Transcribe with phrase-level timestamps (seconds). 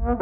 [0.00, 0.16] Nonii,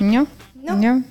[0.00, 0.24] jah,
[0.64, 1.02] jah,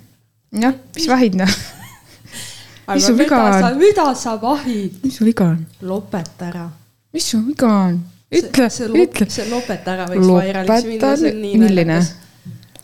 [0.50, 1.46] jah, mis vahid noh?
[2.94, 3.78] mis sul viga on?
[3.78, 4.98] mida sa vahid?
[5.04, 5.62] mis sul viga on?
[5.86, 6.66] lopeta ära.
[7.14, 8.02] mis sul viga on?
[8.34, 8.66] ütle,
[8.98, 9.30] ütle.
[9.30, 12.02] see lopeta ära võiks vairaliks minna, see on nii milline?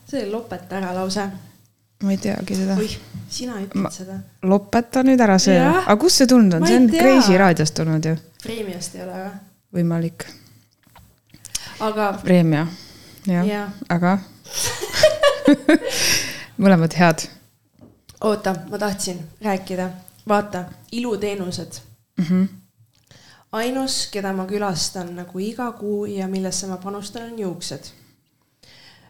[0.07, 1.27] see lopeta ära lause.
[2.03, 2.77] Ma ei teagi seda.
[2.81, 2.97] oih,
[3.29, 3.91] sina ütled ma...
[3.93, 4.19] seda.
[4.43, 8.17] lopeta nüüd ära see, aga kust see tulnud on, see on Kreisi raadiost tulnud ju.
[8.43, 9.33] Freemiast ei ole või?
[9.79, 10.27] võimalik.
[11.89, 12.13] aga.
[12.23, 12.65] Freemia,
[13.29, 14.19] jah ja., aga
[16.63, 17.27] mõlemad head.
[18.21, 19.91] oota, ma tahtsin rääkida,
[20.29, 21.81] vaata, iluteenused
[22.17, 22.25] mm.
[22.25, 22.49] -hmm.
[23.53, 27.93] ainus, keda ma külastan nagu iga kuu ja millesse ma panustan, on juuksed.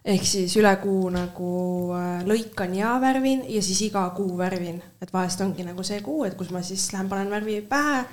[0.05, 1.53] Ehk siis üle kuu nagu
[1.97, 6.25] äh, lõikan ja värvin ja siis iga kuu värvin, et vahest ongi nagu see kuu,
[6.25, 8.05] et kus ma siis lähen panen värvi pähe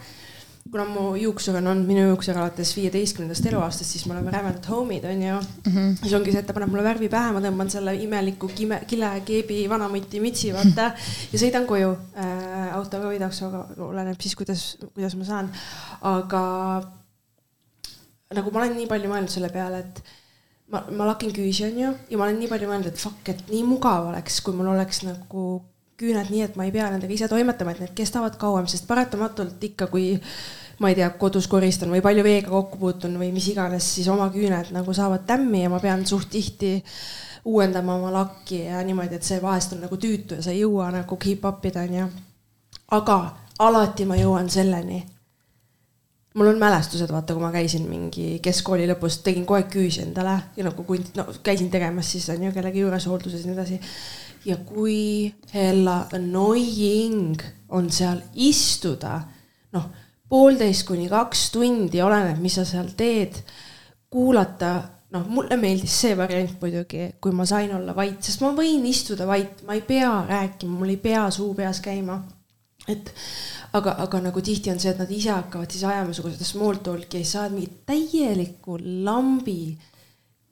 [0.72, 5.06] kuna mu juuksur on olnud minu juuksur alates viieteistkümnendast eluaastast, siis me oleme rämedad homid
[5.06, 5.72] onju mm.
[5.72, 5.96] -hmm.
[6.02, 9.70] siis ongi see, et ta paneb mulle värvi pähe, ma tõmban selle imeliku kime, kilekeebi
[9.70, 10.92] vanamuti mütsi vaata
[11.32, 15.52] ja sõidan koju äh, autoga või taksoga, oleneb siis, kuidas, kuidas ma saan.
[16.02, 16.44] aga
[18.36, 20.04] nagu ma olen nii palju mõelnud selle peale, et
[20.74, 23.64] ma, ma lakin küüsi onju ja ma olen nii palju mõelnud, et fuck, et nii
[23.68, 25.48] mugav oleks, kui mul oleks nagu
[25.98, 29.64] küüned nii, et ma ei pea nendega ise toimetama, et need kestavad kauem, sest paratamatult
[29.72, 30.12] ikka, kui
[30.80, 34.30] ma ei tea, kodus koristan või palju veega kokku puutun või mis iganes, siis oma
[34.34, 36.76] küüned nagu saavad tämmi ja ma pean suht tihti
[37.48, 40.92] uuendama oma lakki ja niimoodi, et see vahest on nagu tüütu ja sa ei jõua
[40.94, 42.08] nagu keep up ida, onju.
[42.94, 43.18] aga
[43.66, 45.02] alati ma jõuan selleni.
[46.38, 50.36] Mul on mälestused, vaata, kui ma käisin mingi keskkooli lõpus, tegin kogu aeg küüsi endale
[50.58, 53.80] ja nagu kunt-, no käisin tegemas siis on ju kellegi juures hoolduses ja nii edasi
[54.46, 59.20] ja kui hella annoying on seal istuda,
[59.76, 59.90] noh,
[60.30, 63.42] poolteist kuni kaks tundi, oleneb, mis sa seal teed,
[64.12, 64.72] kuulata,
[65.16, 69.28] noh, mulle meeldis see variant muidugi, kui ma sain olla vait, sest ma võin istuda
[69.28, 72.22] vait, ma ei pea rääkima, mul ei pea suu peas käima.
[72.88, 73.12] Et
[73.78, 77.22] aga, aga nagu tihti on see, et nad ise hakkavad siis ajama niisugust small talk'i
[77.24, 79.76] ja saad mingit täielikku lambi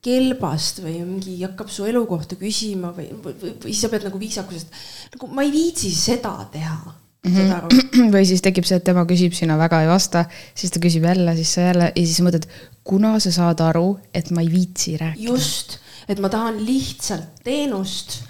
[0.06, 4.22] kelbast või mingi hakkab su elukohta küsima või, või, või, või siis sa pead nagu
[4.22, 4.78] viisakusest,
[5.16, 6.78] nagu ma ei viitsi seda teha
[7.26, 7.40] mm.
[7.40, 8.12] -hmm.
[8.16, 11.36] või siis tekib see, et tema küsib, sina väga ei vasta, siis ta küsib jälle,
[11.40, 12.46] siis sa jälle ja siis mõtled,
[12.84, 15.26] kuna sa saad aru, et ma ei viitsi rääkida.
[15.32, 18.22] just, et ma tahan lihtsalt teenust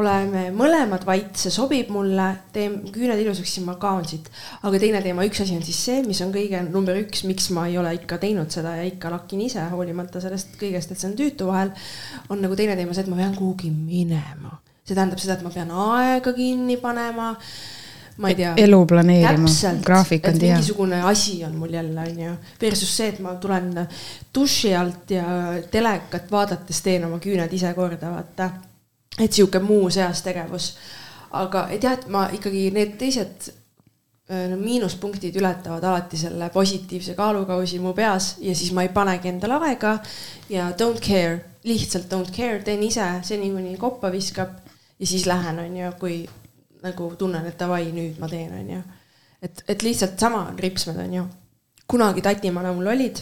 [0.00, 4.26] oleme mõlemad vait, see sobib mulle, teen küüned ilusaks, siis ma kaon siit.
[4.66, 7.68] aga teine teema, üks asi on siis see, mis on kõige number üks, miks ma
[7.70, 11.14] ei ole ikka teinud seda ja ikka lakin ise, hoolimata sellest kõigest, et see on
[11.20, 11.70] tüütu vahel.
[12.28, 14.58] on nagu teine teema see, et ma pean kuhugi minema.
[14.82, 17.30] see tähendab seda, et ma pean aega kinni panema.
[18.18, 18.58] ma ei tea.
[18.66, 19.54] elu planeerima,
[19.86, 20.58] graafik on tihe.
[20.58, 22.36] mingisugune asi on mul jälle, onju.
[22.66, 23.70] Versus see, et ma tulen
[24.34, 25.24] duši alt ja
[25.70, 28.50] telekat vaadates teen oma küüned ise korda, vaata
[29.18, 30.74] et sihuke muu seas tegevus.
[31.34, 33.48] aga et jah, et ma ikkagi need teised
[34.30, 39.28] äh, no, miinuspunktid ületavad alati selle positiivse kaalukausi mu peas ja siis ma ei panegi
[39.28, 39.98] endale aega
[40.48, 44.54] ja don't care, lihtsalt don't care, teen ise seni, kuni koppa viskab
[44.98, 46.22] ja siis lähen, onju, kui
[46.84, 48.82] nagu tunnen, et davai, nüüd ma teen, onju.
[49.42, 51.26] et, et lihtsalt sama on ripsmed, onju.
[51.88, 53.20] kunagi tatimana mul olid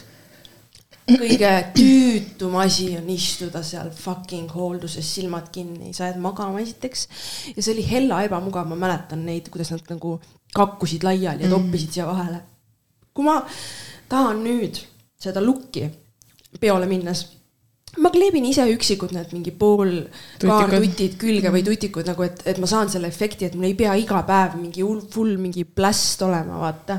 [1.08, 7.08] kõige tüütum asi on istuda seal fucking hoolduses, silmad kinni, sa jääd magama esiteks.
[7.56, 10.18] ja see oli hella ebamugav, ma mäletan neid, kuidas nad nagu
[10.54, 11.54] kakkusid laiali ja mm.
[11.56, 12.42] toppisid siia vahele.
[13.14, 13.40] kui ma
[14.08, 14.78] tahan nüüd
[15.20, 15.88] seda lukki
[16.60, 17.26] peole minnes
[18.00, 19.90] ma kleebin ise üksikud need mingi pool
[20.40, 23.92] kaartutid külge või tutikud nagu, et, et ma saan selle efekti, et mul ei pea
[24.00, 26.96] iga päev mingi full mingi pläst olema, vaata.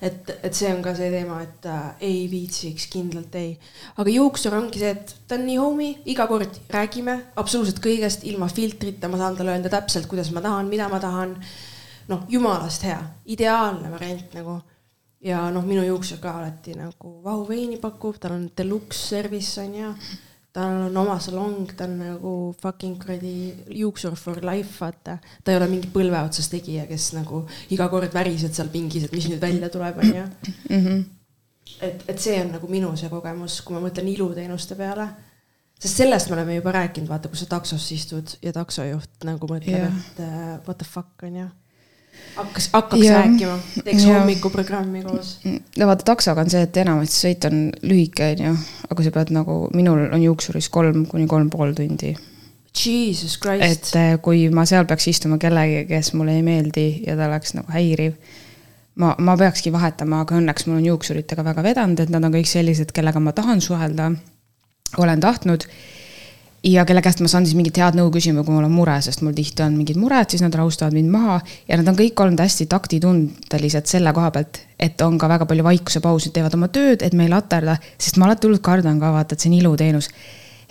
[0.00, 3.52] et, et see on ka see teema, et äh, ei viitsiks, kindlalt ei.
[4.00, 8.48] aga juuksur ongi see, et ta on nii homie, iga kord räägime absoluutselt kõigest ilma
[8.48, 11.36] filtrita, ma saan talle öelda täpselt, kuidas ma tahan, mida ma tahan.
[12.08, 14.56] noh, jumalast hea, ideaalne variant nagu
[15.20, 19.94] ja noh, minu juuksur ka alati nagu vahuveini pakub, tal on deluxe service on ju
[20.52, 22.32] tal on oma salong, ta on nagu
[22.62, 23.34] fucking kuradi
[23.80, 25.18] juuksur for life, vaata.
[25.44, 29.14] ta ei ole mingi põlve otsas tegija, kes nagu iga kord värised seal pingis, et
[29.14, 30.26] mis nüüd välja tuleb, onju.
[30.70, 31.00] Mhm.
[31.86, 35.08] et, et see on nagu minu see kogemus, kui ma mõtlen iluteenuste peale.
[35.80, 39.86] sest sellest me oleme juba rääkinud, vaata, kui sa taksos istud ja taksojuht nagu mõtleb
[39.88, 41.48] et uh, what the fuck onju
[42.36, 44.18] hakkas, hakkaks ja, rääkima, teeks ja.
[44.18, 45.38] hommikuprogrammi koos.
[45.78, 48.56] no vaata taksoga on see, et enamasti sõit on lühike, onju,
[48.90, 52.14] aga sa pead nagu, minul on juuksuris kolm kuni kolm pool tundi.
[52.70, 53.64] Jesus Christ.
[53.66, 57.56] et eh, kui ma seal peaks istuma kellegagi, kes mulle ei meeldi ja ta oleks
[57.58, 58.14] nagu häiriv,
[59.02, 62.50] ma, ma peakski vahetama, aga õnneks mul on juuksuritega väga vedanud, et nad on kõik
[62.50, 64.12] sellised, kellega ma tahan suhelda.
[64.98, 65.66] olen tahtnud
[66.64, 69.22] ja kelle käest ma saan siis mingit head nõu küsima, kui mul on mure, sest
[69.24, 72.42] mul tihti on mingid mured, siis nad rahustavad mind maha ja nad on kõik olnud
[72.42, 77.16] hästi taktitundelised selle koha pealt, et on ka väga palju vaikusepausid, teevad oma tööd, et
[77.16, 80.10] me ei laterda, sest ma alati hullult kardan ka vaata, et see on iluteenus.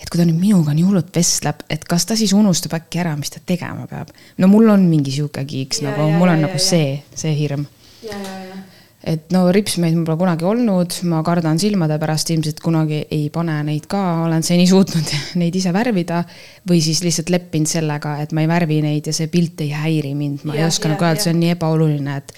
[0.00, 3.16] et kui ta nüüd minuga nii hullult vestleb, et kas ta siis unustab äkki ära,
[3.16, 4.14] mis ta tegema peab.
[4.38, 7.34] no mul on mingi sihuke kiiks Ja, nagu, mul on ja, nagu ja, see, see
[7.36, 7.66] hirm
[8.02, 8.69] ja, ja, ja
[9.00, 13.56] et no ripsmeid mul pole kunagi olnud, ma kardan silmade pärast, ilmselt kunagi ei pane
[13.64, 16.22] neid ka, olen seni suutnud neid ise värvida.
[16.68, 20.12] või siis lihtsalt leppinud sellega, et ma ei värvi neid ja see pilt ei häiri
[20.14, 22.36] mind, ma Ja, ei oska nagu öelda, see on nii ebaoluline, et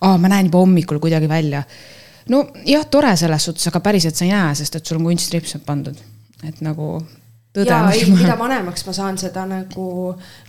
[0.00, 1.64] aa, ma näen juba hommikul kuidagi välja.
[2.30, 5.66] no jah, tore selles suhtes, aga päriselt sa ei näe, sest et sul on kunstripsmed
[5.66, 5.98] pandud,
[6.46, 7.02] et nagu
[7.54, 9.86] tõde ja on ei, mida vanemaks ma saan seda nagu,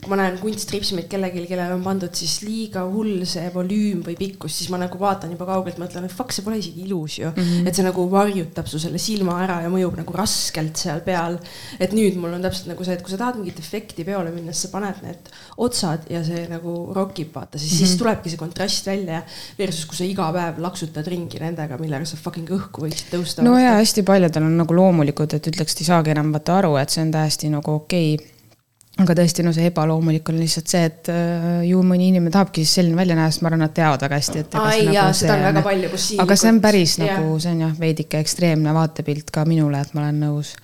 [0.02, 4.56] kui ma näen kunstripsmeid kellelgi, kellele on pandud siis liiga hull see volüüm või pikkus,
[4.58, 7.36] siis ma nagu vaatan juba kaugelt, mõtlen, et fuck, see pole isegi ilus ju mm.
[7.36, 7.52] Mhm.
[7.52, 7.68] -hmm.
[7.68, 11.38] et see nagu varjutab su selle silma ära ja mõjub nagu raskelt seal peal.
[11.78, 14.52] et nüüd mul on täpselt nagu see, et kui sa tahad mingit efekti peole minna,
[14.52, 17.80] siis sa paned need otsad ja see nagu rokib, vaata, siis mm, -hmm.
[17.80, 17.86] Mhm.
[17.86, 19.22] siis tulebki see kontrast välja.
[19.58, 23.42] Versus kui sa iga päev laksutad ringi nendega, millega sa fucking õhku võiksid tõusta.
[23.42, 26.76] no ja hästi paljudel on nagu loomulikud, et ütleks, et ei saagi enam vaata aru,
[26.76, 28.32] et see on täiesti nagu okei okay.
[29.04, 32.78] aga tõesti, no see ebaloomulik on lihtsalt see, et äh, ju mõni inimene tahabki siis
[32.80, 34.56] selline välja näha, sest ma arvan, nad teavad väga hästi, et.
[34.56, 37.12] Aa, ei, jaa, seda on väga palju, kus aga see on päris jah.
[37.12, 40.54] nagu, see on jah, veidike ekstreemne vaatepilt ka minule, et ma olen nõus.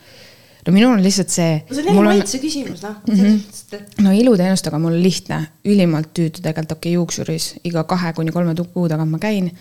[0.66, 1.60] no minul on lihtsalt see.
[1.68, 4.02] no see on jälle maitse küsimus, noh mm -hmm.
[4.06, 8.56] no iluteenustega mul on lihtne, ülimalt tüütu tegelikult, okei okay, juuksuris iga kahe kuni kolme
[8.64, 9.52] kuu tagant ma käin.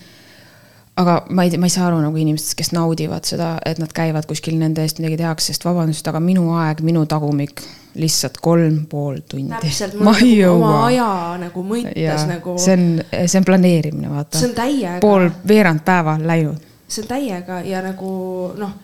[1.02, 4.28] Aga ma ei, ma ei saa aru nagu inimestest, kes naudivad seda, et nad käivad
[4.30, 7.64] kuskil nende eest midagi tehakse, sest vabandust, aga minu aeg, minu tagumik
[8.00, 9.52] lihtsalt kolm pool tundi.
[9.52, 10.86] täpselt, ma ei nagu oma jõua.
[10.88, 11.10] aja
[11.42, 12.56] nagu mõttes nagu.
[12.62, 12.86] see on,
[13.26, 14.40] see on planeerimine, vaata.
[14.40, 15.00] see on täiega.
[15.04, 16.70] pool, veerand päeva läinud.
[16.88, 18.14] see on täiega ja nagu
[18.60, 18.78] noh,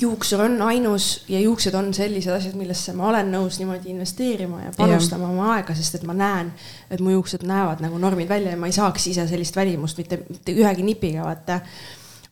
[0.00, 4.74] juuksur on ainus ja juuksed on sellised asjad, millesse ma olen nõus niimoodi investeerima ja
[4.76, 6.52] panustama oma aega, sest et ma näen,
[6.90, 10.22] et mu juuksed näevad nagu normid välja ja ma ei saaks ise sellist välimust mitte,
[10.28, 11.60] mitte ühegi nipiga, vaata.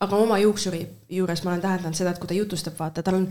[0.00, 0.78] Aga oma juuksuri
[1.12, 3.26] juures ma olen täheldanud seda, et kui ta jutustab, vaata, tal on,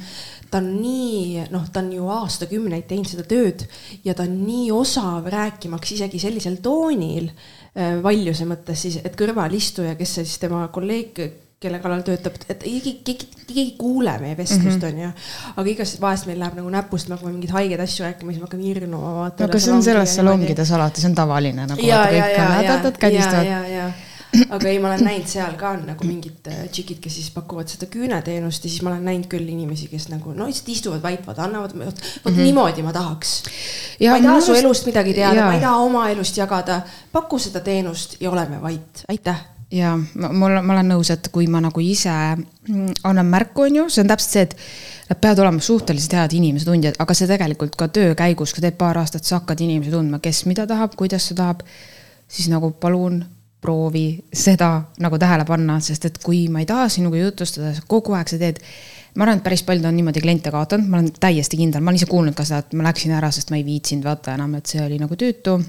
[0.52, 3.66] ta on nii, noh, ta on ju aastakümneid teinud seda tööd
[4.06, 9.98] ja ta on nii osav rääkimaks isegi sellisel toonil äh, valjuse mõttes siis, et kõrvalistuja,
[9.98, 11.24] kes see siis tema kolleeg,
[11.60, 15.10] kelle kallal töötab, et keegi, keegi, keegi ei kuule meie vestlust mm, -hmm.
[15.10, 15.56] onju.
[15.56, 18.48] aga igast vahest meil läheb nagu näpust, me hakkame mingeid haigeid asju rääkima, siis me
[18.48, 19.10] hakkame hirnuma.
[19.28, 21.82] no aga see on selles salongides alati, see on tavaline nagu.
[21.84, 23.92] ja, ja, ja, ja, ja, ja, ja,
[24.56, 27.68] aga ei, ma olen näinud seal ka on nagu mingid äh, tšikid, kes siis pakuvad
[27.76, 31.44] seda küüneteenust ja siis ma olen näinud küll inimesi, kes nagu no lihtsalt istuvad vaitvad,
[31.50, 32.42] annavad, vot mm -hmm.
[32.48, 33.44] niimoodi ma tahaks.
[34.00, 37.60] ma ei taha su elust midagi teada, ma ei taha oma elust jagada, paku seda
[37.60, 42.12] teenust ja oleme vait, aitäh ja mul, ma olen nõus, et kui ma nagu ise
[42.12, 44.56] mm, annan märku, on ju, see on täpselt see, et
[45.12, 48.78] nad peavad olema suhteliselt head inimese tundjad, aga see tegelikult ka töö käigus, kui teed
[48.80, 51.66] paar aastat, sa hakkad inimesi tundma, kes mida tahab, kuidas ta tahab.
[52.30, 53.24] siis nagu palun
[53.62, 58.30] proovi seda nagu tähele panna, sest et kui ma ei taha sinuga jutustada, kogu aeg
[58.30, 58.62] sa teed.
[59.16, 61.98] ma arvan, et päris paljud on niimoodi kliente kaotanud, ma olen täiesti kindel, ma olen
[61.98, 64.70] ise kuulnud ka seda, et ma läksin ära, sest ma ei viitsinud vaata enam, et
[64.70, 65.60] see oli nagu tüütu.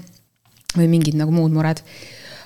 [0.71, 1.81] või mingid nagu muud mured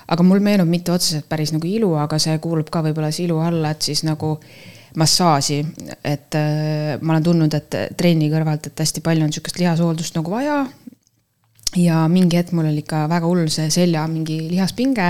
[0.07, 3.39] aga mul meenub mitte otseselt päris nagu ilu, aga see kuulub ka võib-olla siis ilu
[3.41, 4.35] alla, et siis nagu
[4.99, 5.59] massaaži,
[6.03, 10.31] et äh, ma olen tundnud, et trenni kõrvalt, et hästi palju on sihukest lihashooldust nagu
[10.31, 10.65] vaja.
[11.75, 15.09] ja mingi hetk mul oli ikka väga hull see selja mingi lihaspinge.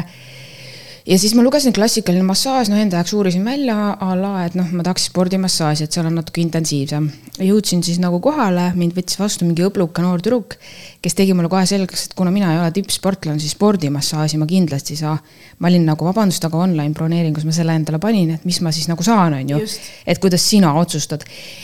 [1.06, 4.72] ja siis ma lugesin klassikaline massaaž, no enda jaoks uurisin välja a la, et noh,
[4.74, 7.12] ma tahaks spordimassaaži, et seal on natuke intensiivsem.
[7.38, 10.58] jõudsin siis nagu kohale, mind võttis vastu mingi õbluka noor tüdruk,
[11.06, 14.96] kes tegi mulle kohe selgeks, et kuna mina ei ole tippsportlane, siis spordimassaaži ma kindlasti
[14.96, 15.18] ei saa.
[15.60, 18.90] ma olin nagu vabandust, aga online broneeringus ma selle endale panin, et mis ma siis
[18.90, 19.60] nagu saan, on ju.
[20.08, 21.22] et kuidas sina otsustad.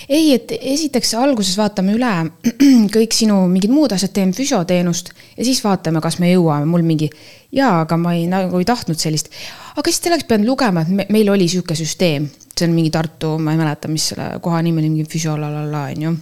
[0.10, 2.14] ei, et esiteks alguses vaatame üle
[2.96, 7.10] kõik sinu mingid muud asjad, teeme füsioteenust ja siis vaatame, kas me jõuame, mul mingi
[7.52, 9.34] jaa, aga ma ei nagu ei tahtnud sellist.
[9.74, 12.94] aga siis te oleks pidanud lugema, et me, meil oli sihuke süsteem, see on mingi
[12.94, 16.16] Tartu, ma ei mäleta, mis selle koha nimi oli, mingi füsiolalala on ju.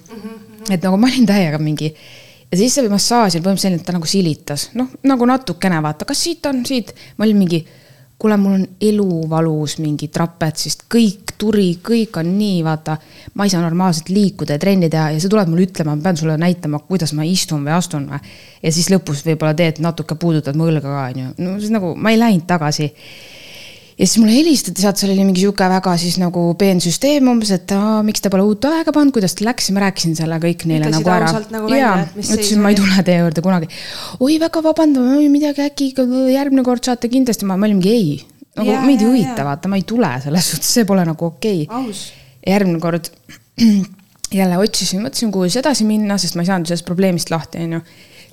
[0.69, 1.91] et nagu ma olin täiega mingi
[2.51, 6.63] ja siis see massaažil põhimõtteliselt ta nagu silitas, noh nagu natukene vaata, kas siit on,
[6.65, 7.61] siit, ma olin mingi
[8.19, 12.97] kuule, mul on elu valus mingi trapetsist, kõik turi, kõik on nii, vaata.
[13.33, 16.19] ma ei saa normaalselt liikuda ja trenni teha ja sa tuled mulle ütlema, ma pean
[16.19, 18.19] sulle näitama, kuidas ma istun või astun või.
[18.63, 21.33] ja siis lõpus võib-olla teed natuke, puudutad mu õlga ka, onju.
[21.37, 22.91] no siis nagu ma ei läinud tagasi.
[23.99, 27.73] Ja siis mulle helistati sealt, seal oli mingi sihuke väga siis nagu peensüsteem umbes, et
[27.75, 30.63] aa, miks te pole uut aega pannud, kuidas teil läks ja ma rääkisin selle kõik
[30.69, 31.43] neile Ütlesid nagu ära.
[31.51, 31.71] nagu
[32.15, 33.69] seis ütlesin, ma ei tule teie juurde kunagi.
[34.23, 35.91] oi, väga vabandan, midagi äkki
[36.31, 38.17] järgmine kord saate kindlasti, ma, ma olin mingi ei.
[38.59, 41.65] nagu Jaa, meid ei huvita, vaata, ma ei tule selles suhtes, see pole nagu okei
[41.67, 42.03] okay.
[42.47, 43.11] järgmine kord
[44.39, 47.83] jälle otsisin, mõtlesin, kuhu siis edasi minna, sest ma ei saanud sellest probleemist lahti, onju.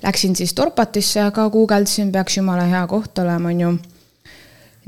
[0.03, 3.75] Läksin siis Dorpatisse ka guugeldasin, peaks jumala hea koht olema, onju.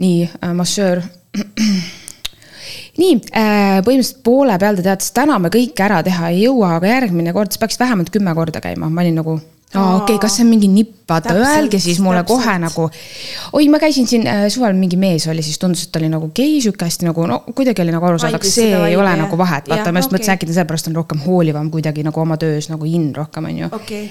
[0.02, 1.02] Nii äh,, massöör.
[3.00, 6.90] nii äh,, põhimõtteliselt poole peal ta teatas, täna me kõike ära teha ei jõua, aga
[6.96, 9.38] järgmine kord sa peaksid vähemalt kümme korda käima, ma olin nagu
[9.74, 12.40] aa okei okay,, kas see on mingi nipp, vaata öelge siis mulle täpselt.
[12.40, 12.88] kohe nagu.
[13.52, 16.30] oi, ma käisin siin äh, suvel mingi mees oli, siis tundus, et ta oli nagu
[16.34, 19.20] gei, sihuke hästi nagu no kuidagi oli nagu arusaadav, Andis see ei ole jah?
[19.20, 20.38] nagu vahet, vaata ma just mõtlesin okei.
[20.38, 23.68] äkki ta sellepärast on rohkem hoolivam kuidagi nagu oma töös nagu in rohkem onju.
[23.76, 24.08] okei,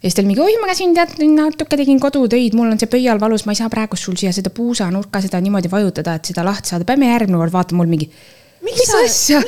[0.00, 2.88] ja siis ta oli mingi, oi, ma käisin tead natuke tegin kodutöid, mul on see
[2.90, 6.44] pöial valus, ma ei saa praegu sul siia seda puusanurka seda niimoodi vajutada, et seda
[6.46, 8.10] lahti saada, peame järgmine kord vaatama, mul mingi.
[8.60, 9.38] Mis sa- asja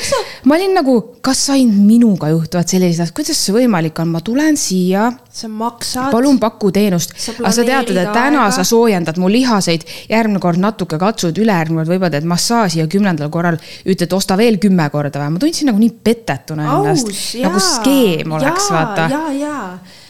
[0.48, 4.56] ma olin nagu, kas ainult minuga juhtuvad sellised asjad, kuidas see võimalik on, ma tulen
[4.56, 6.08] siia sa maksad.
[6.14, 7.12] palun paku teenust.
[7.38, 8.50] Aga sa tead, et täna aega.
[8.56, 13.28] sa soojendad mu lihaseid, järgmine kord natuke katsud, ülejärgmine kord võib-olla teed massaaži ja kümnendal
[13.28, 15.34] korral ütled, osta veel kümme korda või.
[15.36, 19.10] ma tundsin nagu nii petetuna ennast nagu skeem oleks, vaata.
[19.12, 19.58] ja, ja,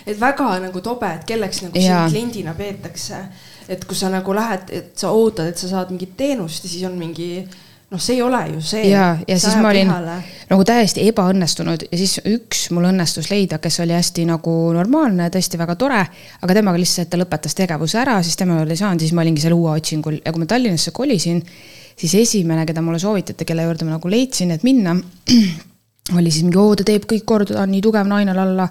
[0.06, 3.25] et väga nagu tobe, et kelleks nagu sind kliendina peetakse.
[3.68, 6.85] et kui sa nagu lähed, et sa ootad, et sa saad mingit teenust ja siis
[6.85, 7.47] on mingi
[7.92, 8.87] noh, see ei ole ju see.
[8.90, 13.80] ja, ja siis ma olin nagu täiesti ebaõnnestunud ja siis üks mul õnnestus leida, kes
[13.85, 16.00] oli hästi nagu normaalne, tõesti väga tore,
[16.40, 19.44] aga temaga lihtsalt ta lõpetas tegevuse ära, siis tema juurde ei saanud, siis ma olingi
[19.44, 21.42] seal uue otsingul ja kui ma Tallinnasse kolisin,
[21.99, 24.97] siis esimene, keda mulle soovitati, kelle juurde ma nagu leidsin, et minna,
[26.18, 28.71] oli siis mingi, oo, ta teeb kõik korda, ta on nii tugev naine, lalla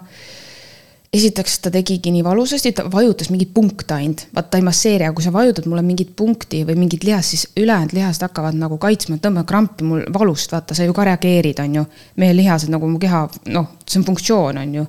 [1.12, 5.16] esiteks ta tegigi nii valusasti, ta vajutas mingit punkte ainult, vaata ta ei masseeri, aga
[5.18, 9.18] kui sa vajutad mulle mingit punkti või mingit lihast, siis ülejäänud lihased hakkavad nagu kaitsma,
[9.20, 11.84] tõmbavad krampi mul valust, vaata sa ju ka reageerid, on ju.
[12.16, 14.86] meie lihased nagu mu keha, noh, see on funktsioon, on ju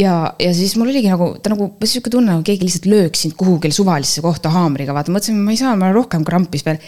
[0.00, 3.36] ja, ja siis mul oligi nagu, ta nagu, sihuke tunne nagu keegi lihtsalt lööks sind
[3.36, 6.80] kuhugile suvalisse kohta haamriga, vaata, mõtlesin, ma ei saa, ma olen rohkem krampis veel.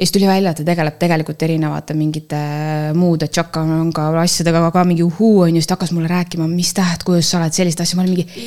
[0.00, 2.38] Ja siis tuli välja, et ta tegeleb tegelikult erinevate mingite
[2.96, 7.28] muude tšakamanga asjadega ka mingi uhuu on ju, siis ta hakkas mulle rääkima, mis tähtkujus
[7.34, 8.46] sa oled, sellist asja, ma olin mingi.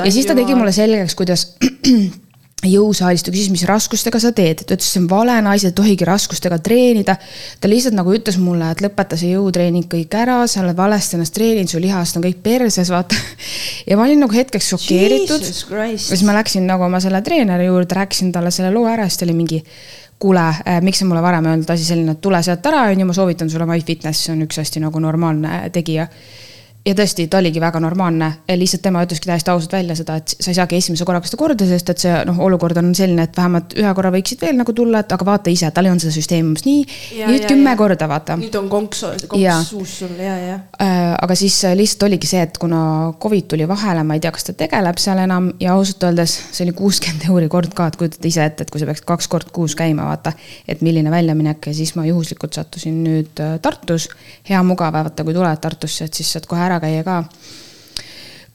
[0.00, 1.50] ja siis ta tegi mulle selgeks, kuidas
[2.64, 6.08] jõusaalis, ta küsis, mis raskustega sa teed, ta ütles, see on vale, naised ei tohigi
[6.08, 7.18] raskustega treenida.
[7.60, 11.36] ta lihtsalt nagu ütles mulle, et lõpeta see jõutreening kõik ära, sa oled valesti ennast
[11.36, 13.20] treeninud, su lihased on kõik perses, vaata.
[13.88, 15.44] ja ma olin nagu hetkeks šokeeritud.
[15.44, 16.24] Ja siis.
[16.24, 19.36] ma läksin nagu oma selle treeneri juurde, rääkisin talle selle loo ära, siis ta oli
[19.36, 19.60] mingi
[20.18, 23.06] kuule äh,, miks sa mulle varem ei öelnud asi selline, et tule sealt ära, onju,
[23.08, 26.08] ma soovitan sulle MyFitness, see on üks hästi nagu normaalne tegija.
[26.86, 30.52] Ja tõesti, ta oligi väga normaalne, lihtsalt tema ütleski täiesti ausalt välja seda, et sa
[30.52, 33.74] ei saagi esimese korraga seda korda, sest et see noh, olukord on selline, et vähemalt
[33.78, 36.46] ühe korra võiksid veel nagu tulla, et aga vaata ise, tal ei olnud seda süsteemi
[36.46, 36.84] umbes nii,
[37.24, 37.78] nüüd ja, kümme ja.
[37.80, 39.02] korda, vaata nüüd on konks,
[39.32, 40.58] konks suus sul ja, ja.
[40.82, 42.80] Äh, aga siis äh, lihtsalt oligi see, et kuna
[43.22, 46.66] Covid tuli vahele, ma ei tea, kas ta tegeleb seal enam ja ausalt öeldes see
[46.68, 49.54] oli kuuskümmend euri kord ka, et kujutate ise ette, et kui sa peaksid kaks korda
[49.56, 50.36] kuus käima, vaata.
[50.68, 54.08] et milline väljaminek ja siis ma juhuslikult sattusin nüüd äh, Tartus.
[54.46, 57.22] hea mugav, vaata kui tuled Tartusse, et siis saad kohe ära käia ka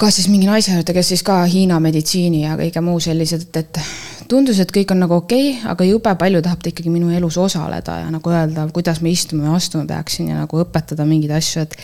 [0.01, 3.60] ka siis mingi naise juurde, kes siis ka Hiina meditsiini ja kõige muu sellised, et,
[3.62, 7.12] et tundus, et kõik on nagu okei okay,, aga jube palju tahab ta ikkagi minu
[7.13, 11.36] elus osaleda ja nagu öelda, kuidas ma istuma ja astuma peaksin ja nagu õpetada mingeid
[11.38, 11.78] asju, et.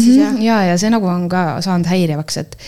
[0.00, 0.38] Siis, jah?
[0.42, 2.58] ja, ja see nagu on ka saanud häirivaks, et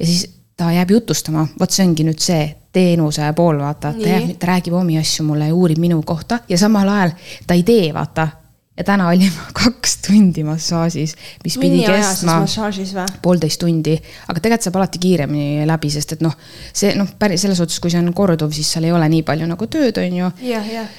[0.00, 0.26] ja siis
[0.56, 4.10] ta jääb jutustama, vot see ongi nüüd see teenuse pool, vaata, ta Nii.
[4.10, 7.14] jääb, ta räägib omi asju mulle ja uurib minu kohta ja samal ajal
[7.46, 8.28] ta ei tee, vaata.
[8.76, 11.14] Ja täna olime kaks tundi massaažis,
[11.44, 13.96] mis pidi tunniajases kestma poolteist tundi,
[14.28, 16.34] aga tegelikult saab alati kiiremini läbi, sest et noh,
[16.74, 19.50] see noh, päris selles suhtes, kui see on korduv, siis seal ei ole nii palju
[19.50, 20.30] nagu tööd, on ju.
[20.48, 20.90] jah, jah.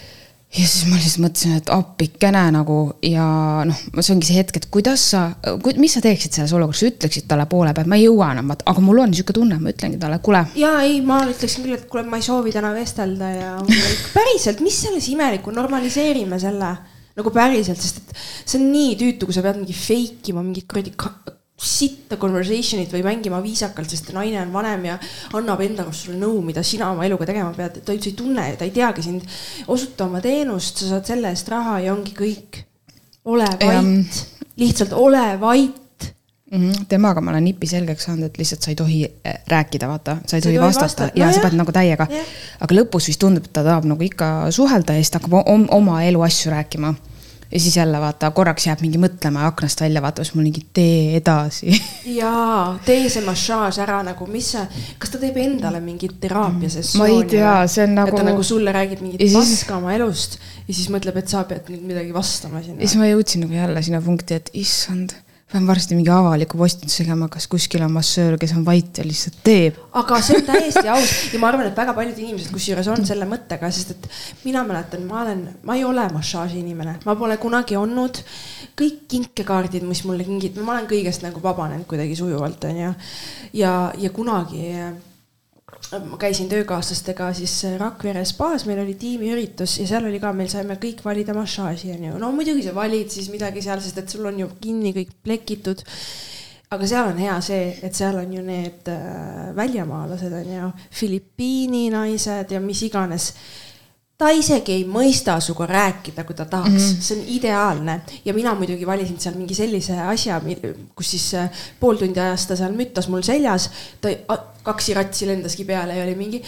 [0.56, 3.28] ja siis ma lihtsalt mõtlesin, et appikene nagu ja
[3.68, 5.28] noh, see ongi see hetk, et kuidas sa,
[5.76, 8.88] mis sa teeksid selles olukorras, sa ütleksid talle poole pealt, ma ei jõua enam, aga
[8.88, 10.46] mul on niisugune tunne, ma ütlengi talle, kuule.
[10.64, 13.56] ja ei, ma ütleksin küll, et kuule, ma ei soovi täna vestelda ja
[14.16, 16.78] päriselt, mis selles imelikku, normaliseerime selle
[17.16, 20.68] nagu päriselt, sest et see on nii tüütu, kui sa pead mingi fake ima mingit
[20.70, 20.94] kuradi
[21.66, 24.98] sitta conversation'it või mängima viisakalt, sest naine on vanem ja
[25.40, 28.50] annab enda arust sulle nõu, mida sina oma eluga tegema pead, ta üldse ei tunne,
[28.60, 29.24] ta ei teagi sind.
[29.72, 32.62] osuta oma teenust, sa saad selle eest raha ja ongi kõik.
[33.26, 34.22] ole vait,
[34.60, 35.85] lihtsalt ole vait.
[36.56, 36.86] Mm -hmm.
[36.88, 40.38] temaga ma olen nipi selgeks saanud, et lihtsalt sa ei tohi eh, rääkida, vaata, sa
[40.38, 42.08] ei tohi tohi vastata vastata, ja no sa pead nagu täiega
[42.60, 45.68] aga lõpus vist tundub, et ta tahab nagu ikka suhelda ja siis ta hakkab om,
[45.72, 46.94] oma elu asju rääkima.
[47.52, 50.64] ja siis jälle vaata, korraks jääb mingi mõtlema ja aknast välja vaatab, siis mul mingi
[50.74, 51.76] tee edasi
[52.22, 54.64] jaa, tee see massaaž ära nagu, mis see,
[54.98, 57.04] kas ta teeb endale mingit teraapiasessiooni?
[57.04, 58.16] ma ei tea, see on nagu.
[58.16, 59.38] et ta nagu sulle räägib mingit siis...
[59.38, 62.82] paska oma elust ja siis mõtleb, et sa pead nüüd midagi vastama sinna.
[62.82, 65.16] ja siis ma jõudsin nagu jälle sinna punkti, et issand
[65.56, 69.38] pean varsti mingi avaliku postituse tegema, kas kuskil on massöör, kes on vait ja lihtsalt
[69.46, 69.78] teeb.
[69.96, 73.28] aga see on täiesti aus ja ma arvan, et väga paljud inimesed kusjuures on selle
[73.30, 74.10] mõttega, sest et
[74.44, 78.20] mina mäletan, ma olen, ma ei ole massaaži inimene, ma pole kunagi olnud.
[78.76, 82.94] kõik kinkekaardid, mis mulle kingiti, ma olen kõigest nagu vabanenud kuidagi sujuvalt, onju.
[83.56, 84.74] ja, ja kunagi
[86.10, 90.80] ma käisin töökaaslastega siis Rakvere spaas, meil oli tiimiüritus ja seal oli ka, meil saime
[90.82, 92.16] kõik valida massaaži onju.
[92.22, 95.84] no muidugi sa valid siis midagi seal, sest et sul on ju kinni kõik plekitud.
[96.76, 102.52] aga seal on hea see, et seal on ju need äh, väljamaalased onju, Filipiini naised
[102.52, 103.32] ja mis iganes
[104.18, 107.02] ta isegi ei mõista sinuga rääkida, kui ta tahaks mm, -hmm.
[107.04, 110.42] see on ideaalne ja mina muidugi valisin seal mingi sellise asja,
[110.96, 113.70] kus siis äh, pool tundi ajas ta seal müttas mul seljas,
[114.02, 114.10] ta
[114.66, 116.42] kaksi ratsi lendaski peale ja oli mingi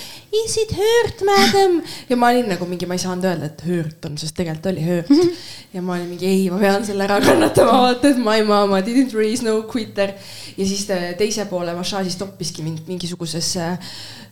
[0.43, 4.09] is it hurt madam ja ma olin nagu mingi, ma ei saanud öelda, et hurt
[4.09, 5.21] on, sest tegelikult oli hurt mm.
[5.21, 5.47] -hmm.
[5.73, 9.15] ja ma olin mingi ei, ma pean selle ära kannatama, vaata, et my mama didn't
[9.17, 10.13] raise no quitter.
[10.57, 13.77] ja siis teise poole massaažis toppiski mind mingisugusesse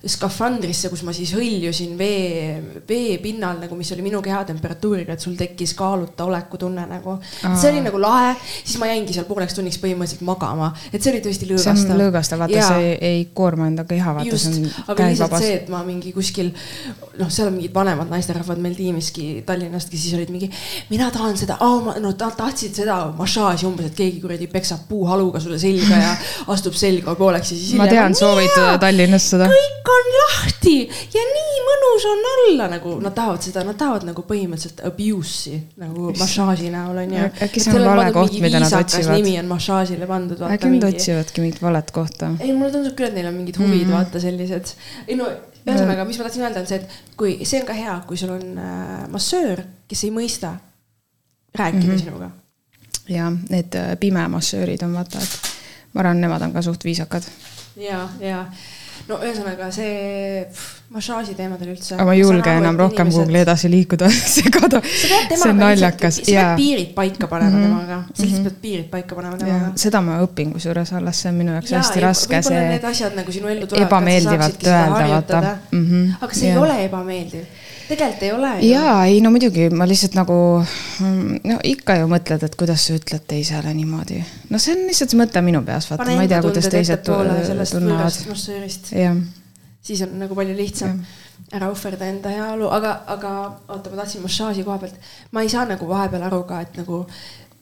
[0.06, 5.74] skafandrisse, kus ma siis hõljusin vee, veepinnal nagu, mis oli minu kehatemperatuuriga, et sul tekkis
[5.78, 7.18] kaaluta oleku tunne nagu.
[7.42, 11.24] see oli nagu lahe, siis ma jäingi seal pooleks tunniks põhimõtteliselt magama, et see oli
[11.26, 11.82] tõesti lõõgastav.
[11.82, 12.68] see on lõõgastav, vaata ja.
[12.70, 14.70] see ei koorma enda keha, vaata see on.
[14.88, 15.44] aga lihtsalt vabas.
[15.44, 16.52] see, et ma mingi kuskil,
[17.20, 20.50] noh, seal on mingid vanemad naisterahvad meil tiimiski Tallinnastki, siis olid mingi,
[20.90, 25.42] mina tahan seda oh,, no nad tahtsid seda massaaži umbes, et keegi kuradi peksab puuhaluga
[25.44, 26.14] sulle selga ja
[26.56, 27.76] astub selga pooleks ja siis.
[27.80, 29.50] ma tean soovitada Tallinnas seda.
[29.52, 30.76] kõik on lahti
[31.14, 36.12] ja nii mõnus on olla nagu, nad tahavad seda, nad tahavad nagu põhimõtteliselt abuse'i nagu
[36.20, 37.28] massaaži näol onju.
[37.46, 39.16] äkki see on vale koht, mida nad otsivad.
[39.20, 40.42] nimi on massaažile pandud.
[40.50, 42.32] äkki nad otsivadki mingit valet kohta.
[42.40, 43.98] ei, mulle tundub küll, et neil on mingid huvid mm, -hmm.
[43.98, 44.74] vaata sellised.
[45.08, 45.30] ei no
[45.66, 48.36] ühesõnaga, mis ma tahtsin öelda, on see, et kui see on ka hea, kui sul
[48.36, 50.56] on äh, massöör, kes ei mõista
[51.56, 52.04] rääkida mm -hmm.
[52.04, 52.32] sinuga.
[53.10, 55.40] ja need äh, pimemassöörid on vaata, et
[55.94, 57.24] ma arvan, nemad on ka suht viisakad.
[57.76, 58.46] ja, ja
[59.10, 60.46] no ühesõnaga see
[60.94, 61.96] massaaži teemadel üldse.
[61.96, 62.82] aga ma ei julge enam inimesed...
[62.84, 64.82] rohkem Google'i edasi liikuda segada.
[64.86, 66.22] see on naljakas.
[66.22, 67.68] sa pead piirid paika panema mm -hmm.
[67.68, 68.50] temaga, sa lihtsalt mhm.
[68.50, 69.72] pead piirid paika panema temaga.
[69.76, 72.40] seda ma õpin kusjuures alles, see on minu jaoks ja, hästi ja, raske.
[72.40, 73.88] võib-olla need asjad nagu sinu ellu tulevad.
[73.88, 75.44] ebameeldivalt öelda, vaata.
[75.72, 76.10] Mhm.
[76.22, 76.56] aga see ja.
[76.56, 78.52] ei ole ebameeldiv tegelikult ei ole.
[78.66, 80.38] jaa, ei no muidugi, ma lihtsalt nagu,
[81.50, 84.22] no ikka ju mõtled, et kuidas sa ütled teisele niimoodi.
[84.50, 88.20] no see on lihtsalt mõte minu peas, vaata, ma ei tea, kuidas teised tunnevad.
[89.86, 91.00] siis on nagu palju lihtsam
[91.54, 93.32] ära ohverda enda heaolu, aga, aga
[93.68, 94.96] oota, ma tahtsin massaaži koha pealt,
[95.32, 97.04] ma ei saa nagu vahepeal aru ka, et nagu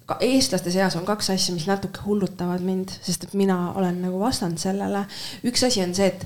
[0.07, 4.19] ka eestlaste seas on kaks asja, mis natuke hullutavad mind, sest et mina olen nagu
[4.21, 5.05] vastand sellele.
[5.47, 6.25] üks asi on see, et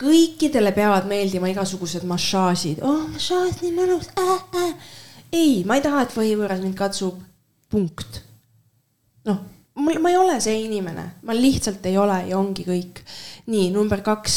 [0.00, 4.34] kõikidele peavad meeldima igasugused massaažid, oh massaaž nii mõnus äh,.
[4.62, 4.74] Äh.
[5.32, 7.20] ei, ma ei taha, et võhivõõras mind katsub,
[7.72, 8.22] punkt.
[9.28, 9.40] noh,
[9.74, 13.02] mul, ma ei ole see inimene, ma lihtsalt ei ole ja ongi kõik.
[13.46, 14.36] nii, number kaks,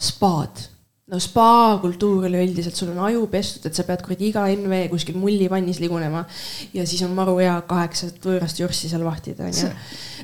[0.00, 0.69] spaad
[1.10, 5.80] no spaakultuur üleüldiselt, sul on aju pestud, et sa pead kuradi iga NV kuskil mullivannis
[5.82, 6.22] ligunema
[6.76, 9.70] ja siis on maru hea kaheksat võõrast jurssi seal vahtida, onju.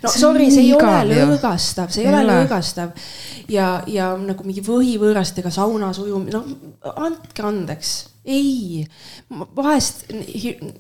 [0.05, 2.95] no sorry, see ei ole lõõgastav, see ei ole lõõgastav.
[3.53, 7.97] ja, ja nagu mingi võhivõõrastega saunas ujumine, no andke andeks
[8.27, 8.87] ei,
[9.57, 10.05] vahest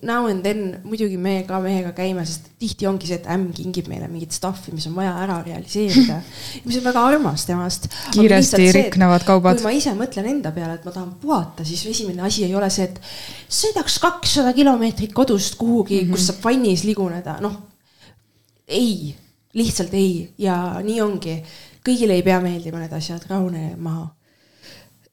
[0.03, 3.87] now and then muidugi me ka mehega käime, sest tihti ongi see, et ämm kingib
[3.91, 6.19] meile mingit stuff'i, mis on vaja ära realiseerida.
[6.67, 7.87] mis on väga armas temast.
[8.17, 9.61] kiiresti riknevad kaubad.
[9.61, 12.71] kui ma ise mõtlen enda peale, et ma tahan puhata, siis esimene asi ei ole
[12.73, 12.99] see, et
[13.61, 16.19] sõidaks kakssada kilomeetrit kodust kuhugi mm, -hmm.
[16.19, 17.57] kus saab vannis liguneda, noh.
[18.67, 19.15] ei,
[19.55, 21.39] lihtsalt ei ja nii ongi.
[21.87, 24.16] kõigile ei pea meeldima need asjad, rahune maha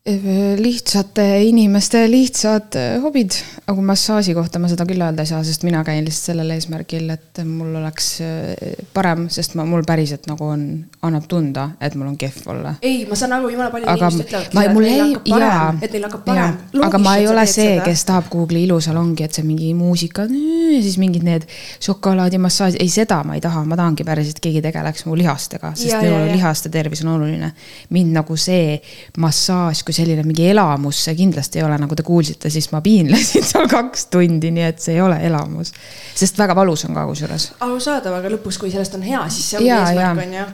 [0.05, 3.31] lihtsate inimeste lihtsad äh, hobid,
[3.67, 7.05] aga massaaži kohta ma seda küll öelda ei saa, sest mina käin lihtsalt sellel eesmärgil,
[7.13, 10.65] et mul oleks äh, parem, sest ma, mul päriselt nagu on,
[11.07, 12.73] annab tunda, et mul on kehv olla.
[12.81, 16.07] ei, ma saan aru, jumala paljud aga inimesed ütlevad, et neil hakkab parem, et neil
[16.09, 16.59] hakkab parem.
[16.89, 21.23] aga ma ei ole see, kes tahab kuhugi ilusalongi, et see mingi muusika, siis mingid
[21.23, 21.47] need
[21.87, 26.03] šokolaadimassaaž, ei seda ma ei taha, ma tahangi päriselt, keegi tegeleks mu lihastega, sest ja,
[26.03, 27.53] minu lihaste tervis on oluline.
[27.95, 28.81] mind nagu see
[29.23, 33.45] massaaž, kui selline mingi elamus see kindlasti ei ole, nagu te kuulsite, siis ma piinlesin
[33.47, 35.73] seal kaks tundi, nii et see ei ole elamus.
[36.15, 37.51] sest väga valus on ka kusjuures.
[37.59, 40.47] arusaadav, aga lõpuks, kui sellest on hea, siis see ongi eesmärk, on ju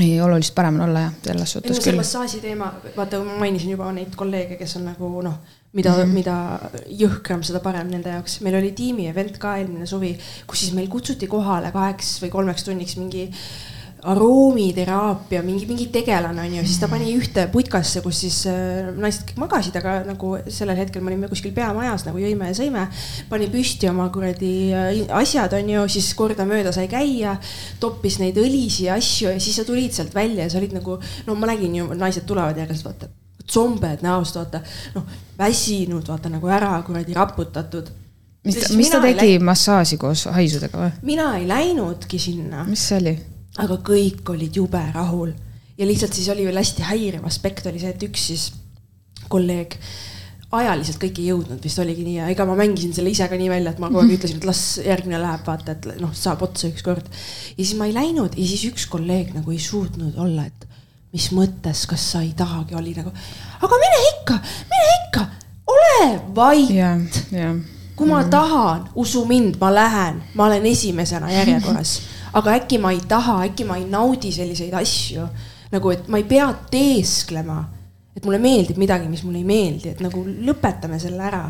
[0.00, 2.00] ei, oluliselt parem on olla jah, selles suhtes no see küll.
[2.00, 5.36] massaaži teema, vaata ma mainisin juba neid kolleege, kes on nagu noh,
[5.72, 6.00] mida mm.
[6.02, 6.14] -hmm.
[6.16, 6.36] mida
[7.02, 8.40] jõhkram, seda parem nende jaoks.
[8.40, 12.64] meil oli tiimi event ka eelmine suvi, kus siis meil kutsuti kohale kaheks või kolmeks
[12.64, 13.28] tunniks mingi
[14.02, 19.22] aromiteraapia, mingi, mingi tegelane on ju, siis ta pani ühte putkasse, kus siis äh, naised
[19.28, 22.88] kõik magasid, aga nagu sellel hetkel me olime kuskil peamajas nagu jõime ja sõime.
[23.30, 27.36] pani püsti oma kuradi äh, asjad on ju, siis kordamööda sai käia,
[27.82, 30.98] toppis neid õlisi ja asju ja siis sa tulid sealt välja ja sa olid nagu,
[31.28, 33.06] no ma nägin ju, naised tulevad järjest vaata,
[33.46, 34.64] zombed näost vaata,
[34.98, 37.94] noh väsinud, vaata nagu ära kuradi raputatud.
[38.42, 40.96] mis ta, mis ta tegi, massaaži koos haisudega või?
[41.14, 43.20] mina ei läinudki sinna, mis see oli?
[43.60, 45.34] Aga kõik olid jube rahul
[45.78, 48.48] ja lihtsalt siis oli veel hästi häiriv aspekt oli see, et üks siis
[49.32, 49.76] kolleeg
[50.52, 53.48] ajaliselt kõik ei jõudnud, vist oligi nii ja ega ma mängisin selle ise ka nii
[53.48, 56.68] välja, et ma kogu aeg ütlesin, et las järgmine läheb, vaata, et noh, saab otsa
[56.68, 57.08] ükskord.
[57.08, 60.68] ja siis ma ei läinud ja siis üks kolleeg nagu ei suutnud olla, et
[61.12, 63.12] mis mõttes, kas sa ei tahagi, oli nagu,
[63.60, 64.38] aga mine ikka,
[64.72, 65.26] mine ikka,
[65.72, 65.96] ole
[66.36, 66.72] vait.
[66.76, 66.94] ja,
[67.36, 67.52] ja.
[67.96, 71.98] kui ma tahan, usu mind, ma lähen, ma olen esimesena järjekorras,
[72.38, 75.26] aga äkki ma ei taha, äkki ma ei naudi selliseid asju.
[75.72, 77.58] Nagu, et ma ei pea teesklema,
[78.16, 81.44] et mulle meeldib midagi, mis mulle ei meeldi, et nagu lõpetame selle ära.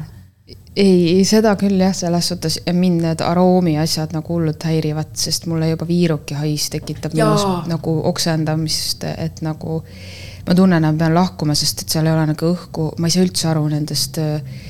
[0.77, 5.69] ei, seda küll jah, selles suhtes mind need aroomi asjad nagu hullult häirivad, sest mulle
[5.69, 9.83] juba viiruki hais tekitab minus nagu oksendamist, et nagu
[10.47, 13.17] ma tunnen, et ma pean lahkuma, sest et seal ei ole nagu õhku, ma ei
[13.17, 14.63] saa üldse aru nendest äh,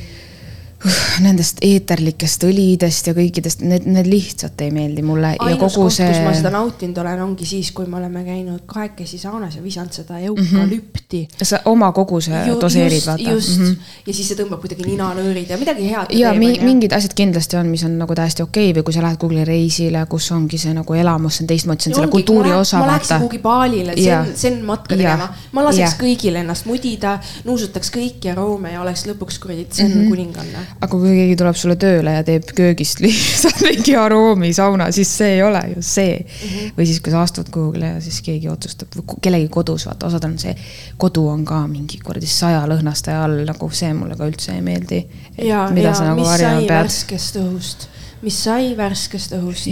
[1.22, 5.96] Nendest eeterlikest õlidest ja kõikidest, need, need lihtsalt ei meeldi mulle ja ainus kogu koht,
[5.96, 9.62] see kus ma seda nautinud olen, ongi siis, kui me oleme käinud kahekesi saunas ja
[9.62, 11.28] visanud seda eukalüpti mm.
[11.36, 11.48] -hmm.
[11.48, 13.30] sa oma koguse doseerid, just, vaata.
[13.30, 13.76] just mm, -hmm.
[14.06, 16.14] ja siis see tõmbab kuidagi ninalõõrid ja midagi head.
[16.18, 19.02] ja mi mingid asjad kindlasti on, mis on nagu täiesti okei okay, või kui sa
[19.02, 22.52] lähed kuhugile reisile, kus ongi see nagu elamus, see on teistmoodi, see on selle kultuuri
[22.52, 23.94] osa, ma läheksin kuhugi baalile.
[24.02, 25.98] Zen, Zen matka tegema, ma laseks Jah.
[26.00, 29.86] kõigil ennast mudida, nuusutaks kõiki aroome ja oleks lõpuks kuradi Mhm.
[29.86, 30.08] mm -hmm.
[30.08, 30.58] kuninganna.
[30.80, 35.42] Aga kui keegi tuleb sulle tööle ja teeb köögist lihtsalt mingi aroomisauna, siis see ei
[35.46, 36.48] ole ju see mm.
[36.48, 36.72] -hmm.
[36.78, 40.38] või siis, kui sa astud kuhugile ja siis keegi otsustab, kellegi kodus, vaata, osad on
[40.38, 40.54] see,
[40.96, 45.04] kodu on ka mingi kuradi saja lõhnastaja all, nagu see mulle ka üldse ei meeldi.
[45.38, 46.74] ja, mida ja sa nagu mis sai pead.
[46.74, 47.88] värskest õhust,
[48.22, 49.70] mis sai värskest õhust.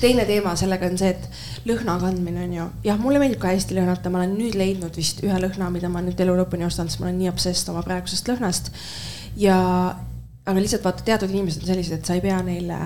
[0.00, 1.28] teine teema sellega on see, et
[1.68, 5.22] lõhna kandmine on ju, jah, mulle meeldib ka hästi lõhnata, ma olen nüüd leidnud vist
[5.22, 8.30] ühe lõhna, mida ma nüüd elu lõpuni ostan, sest ma olen nii obsessed oma praegusest
[8.32, 8.72] lõhnast.
[9.38, 9.58] ja,
[10.46, 12.78] aga lihtsalt vaata, teatud inimesed on sellised, et sa ei pea neile,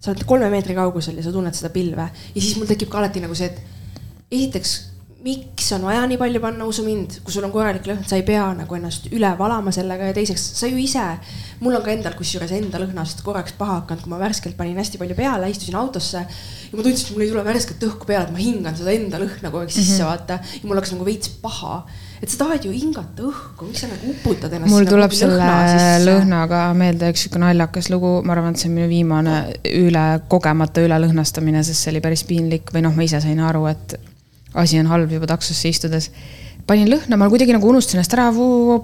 [0.00, 3.00] sa oled kolme meetri kaugusel ja sa tunned seda pilve ja siis mul tekib ka
[3.00, 3.60] alati nagu see, et
[4.30, 4.76] esiteks,
[5.24, 8.24] miks on vaja nii palju panna, usu mind, kui sul on korralik lõhn, sa ei
[8.24, 11.02] pea nagu ennast üle valama sellega ja teiseks, sa ju ise,
[11.60, 15.00] mul on ka endal kusjuures enda lõhnast korraks paha hakanud, kui ma värskelt panin hästi
[15.00, 18.36] palju peale, istusin autosse ja ma tundsin, et mul ei tule värsket õhku peale, et
[18.36, 20.08] ma hingan seda enda lõhna kogu aeg sisse mm, -hmm.
[20.08, 20.40] vaata.
[20.62, 21.82] ja mul hakkas nagu veits paha,
[22.20, 26.00] et sa tahad ju hingata õhku, miks sa nagu uputad ennast mul tuleb selle lõhna
[26.04, 29.36] lõhnaga meelde üks sihuke naljakas lugu, ma arvan, et see on minu viimane
[29.72, 33.96] üle, kogemata ülelõhnastamine, sest see oli päris piinlik või noh, ma ise sain aru, et
[34.60, 36.10] asi on halb juba taksosse istudes.
[36.66, 38.28] panin lõhna, ma kuidagi nagu unustasin ennast ära,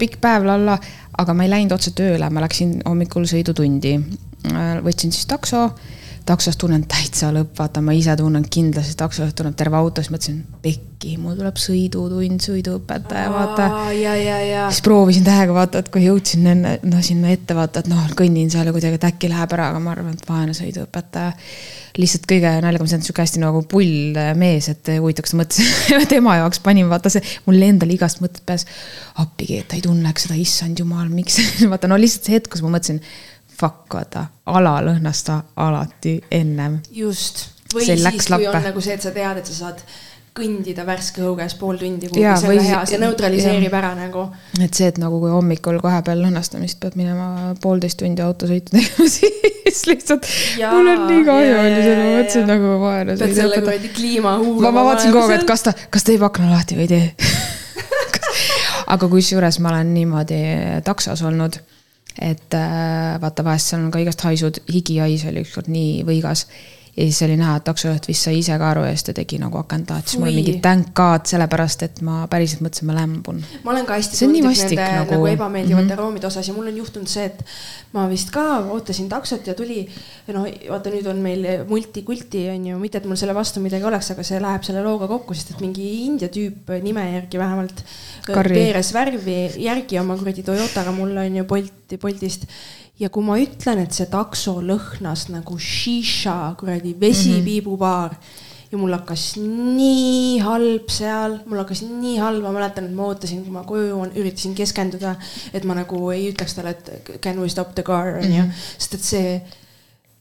[0.01, 0.79] pikk päev, lalla,
[1.21, 3.99] aga ma ei läinud otse tööle, ma läksin hommikul sõidutundi.
[4.83, 5.69] võtsin siis takso,
[6.27, 10.41] taksos tunnen täitsa lõpp, vaata, ma ise tunnen kindlasti, taksojuht tunneb terve auto, siis mõtlesin,
[10.63, 17.03] pekki, mul tuleb sõidutund, sõiduõpetaja, vaata siis proovisin tähega vaata, et kui jõudsin enne, no
[17.07, 19.93] sinna ette vaata, et noh, kõnnin seal ja kuidagi, et äkki läheb ära, aga ma
[19.95, 21.37] arvan, et vaene sõiduõpetaja.
[21.97, 25.71] lihtsalt kõige naljakam, see on sihuke hästi nagu pull mees, et huvitav, kas ta mõtles,
[26.15, 28.67] tema jaoks panin, vaata see, mul endal igast mõtted peas.
[29.23, 31.39] appigi, et ta ei tunneks seda, issand jumal, miks,
[31.73, 33.01] vaata no lihtsalt see hetk, kus ma mõtlesin.
[33.57, 36.81] Fuck, vaata, alalõhnasta alati ennem.
[36.93, 38.69] just, või See siis, kui on lappe.
[38.69, 39.81] nagu see, et sa tead, et sa saad
[40.37, 44.27] kõndida värske õhu käes pool tundi kuhugi, see on ka hea, see neutraliseerib ära nagu.
[44.61, 49.09] et see, et nagu kui hommikul kohe peale lõhnastamist pead minema poolteist tundi autosõitu tegema,
[49.17, 50.29] siis lihtsalt
[50.61, 53.93] Jaa, mul on nii kahju oli selle, jaa, ma mõtlesin nagu vaene pead selle kuradi
[53.97, 54.67] kliimahuuga.
[54.67, 57.33] ma, ma vaatasin kogu aeg, et kas ta, kas teeb akna lahti või ei tee.
[58.95, 60.43] aga kusjuures ma olen niimoodi
[60.85, 61.57] taksos olnud,
[62.23, 66.47] et äh, vaata, vahest seal on ka igast haisud, higihais oli ükskord nii võigas.
[66.97, 69.37] Ja siis oli näha, et taksojuht vist sai ise ka aru ja siis ta tegi
[69.41, 70.37] nagu akent lahti, siis mul Oi.
[70.39, 73.43] mingi thank god, sellepärast et ma päriselt mõtlesin, ma lämbun.
[73.65, 75.91] ma olen ka hästi tundlik nende nagu, nagu- ebameeldivate mm.
[75.91, 75.99] -hmm.
[75.99, 77.45] aroomide osas ja mul on juhtunud see, et
[77.93, 79.85] ma vist ka ootasin taksot ja tuli.
[80.33, 84.11] noh, vaata nüüd on meil multikulti on ju, mitte et mul selle vastu midagi oleks,
[84.17, 87.85] aga see läheb selle looga kokku, sest et mingi India tüüp nime järgi vähemalt.
[88.27, 88.57] Karri.
[88.57, 92.49] veeres värvi järgi oma kuradi Toyotaga mulle on ju Bolti, Boltist.
[93.01, 98.17] Ja kui ma ütlen, et see takso lõhnas nagu šiša kuradi vesipiibubaar
[98.71, 103.45] ja mul hakkas nii halb seal, mul hakkas nii halb, ma mäletan, et ma ootasin,
[103.45, 105.15] kui ma koju üritasin keskenduda,
[105.55, 108.67] et ma nagu ei ütleks talle, et can we stop the car onju mm -hmm.,
[108.79, 109.41] sest et see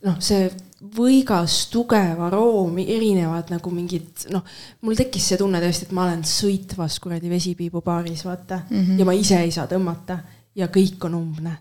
[0.06, 0.50] noh, see
[0.96, 4.44] võigas, tugev aroom, erinevad nagu mingid noh,
[4.82, 8.98] mul tekkis see tunne tõesti, et ma olen sõitvas kuradi vesipiibupaaris, vaata mm, -hmm.
[8.98, 10.18] ja ma ise ei saa tõmmata
[10.54, 11.56] ja kõik on umbne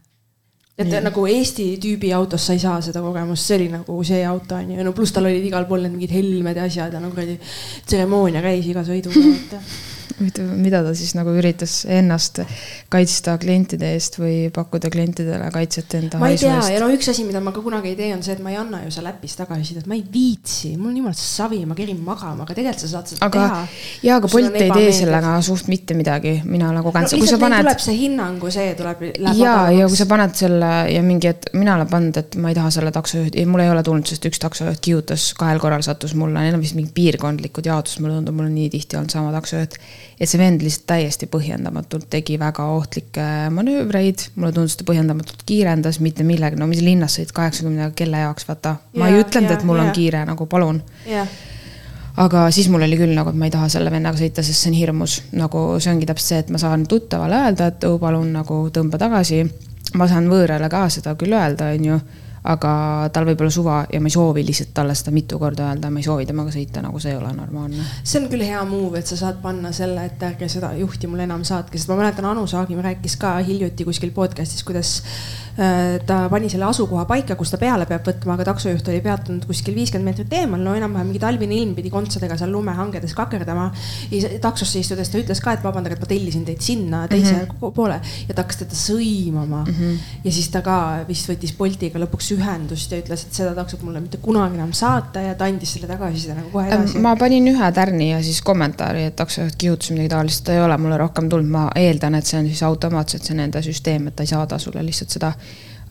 [0.76, 1.00] et ja.
[1.04, 4.74] nagu Eesti tüübi autos sa ei saa seda kogemust, see oli nagu see auto on
[4.76, 7.38] ju, no pluss tal olid igal pool need mingid helmed ja asjad ja no kuradi
[7.86, 9.70] tseremoonia käis iga sõiduga, huvitav,
[10.20, 12.42] mida ta siis nagu üritas ennast
[12.94, 17.26] kaitsta klientide eest või pakkuda klientidele kaitset enda ma ei tea ja no üks asi,
[17.28, 19.36] mida ma ka kunagi ei tee, on see, et ma ei anna ju seal äpis
[19.40, 23.12] tagasisidet, ma ei viitsi, mul on jumala savi, ma kerin magama, aga tegelikult sa saad
[23.12, 23.60] seda aga, teha.
[24.08, 27.22] jaa, aga Bolt ei tee sellega suht mitte midagi, mina olen kogenud no,.
[27.22, 27.66] kui sa paned.
[27.66, 29.04] tuleb see hinnangu, see tuleb.
[29.40, 32.58] ja, ja kui sa paned selle ja mingi, et mina olen pannud, et ma ei
[32.58, 36.44] taha selle taksojuhti, mul ei ole tulnud, sest üks taksojuht kihutas kahel korral sattus mulle,
[36.46, 39.80] need on vist mingi piirkondlikud jaotused, mulle tundub, mul on nii tihti olnud sama taksojuht
[40.20, 46.00] et see vend lihtsalt täiesti põhjendamatult tegi väga ohtlikke manöövreid, mulle tundus, ta põhjendamatult kiirendas
[46.04, 48.78] mitte millegagi, no mis linnas sõid kaheksakümnendaga, kelle jaoks, vaata.
[49.00, 49.88] ma ei ütelnud, et mul ja.
[49.88, 50.82] on kiire, nagu palun.
[52.26, 54.72] aga siis mul oli küll nagu, et ma ei taha selle vennaga sõita, sest see
[54.72, 58.32] on hirmus, nagu see ongi täpselt see, et ma saan tuttavale öelda, et oh, palun
[58.36, 59.44] nagu tõmba tagasi.
[59.96, 62.00] ma saan võõrale ka seda küll öelda, on ju
[62.46, 62.72] aga
[63.14, 66.02] tal võib olla suva ja ma ei soovi lihtsalt talle seda mitu korda öelda, ma
[66.02, 67.86] ei soovi temaga sõita, nagu see ei ole normaalne.
[68.04, 71.26] see on küll hea move, et sa saad panna selle, et ärge seda juhti mulle
[71.26, 75.00] enam saatke, sest ma mäletan, Anu Saagim rääkis ka hiljuti kuskil podcast'is, kuidas
[76.06, 79.76] ta pani selle asukoha paika, kus ta peale peab võtma, aga taksojuht oli peatunud kuskil
[79.78, 83.70] viiskümmend meetrit eemal, no enam-vähem mingi talvine ilm pidi kontsadega seal lumehangedes kakerdama.
[84.12, 87.48] ja taksosse istudes ta ütles ka, et vabandage, et ma tellisin teid sinna teise mm
[87.48, 87.72] -hmm.
[87.72, 89.74] poole ja ta hakkas teda sõimama mm.
[89.74, 89.98] -hmm.
[90.26, 94.00] ja siis ta ka vist võttis Boltiga lõpuks ühendust ja ütles, et seda taksot mulle
[94.00, 97.00] mitte kunagi enam saata ja ta andis selle tagasiside nagu kohe edasi.
[97.00, 100.98] ma panin ühe tärni ja siis kommentaari, et taksojuht kihutas midagi taolist, ei ole mulle
[100.98, 104.28] rohkem tulnud, ma eeldan, et see on siis automaatselt see nende süsteem, et ta ei
[104.28, 105.34] saada sulle lihtsalt seda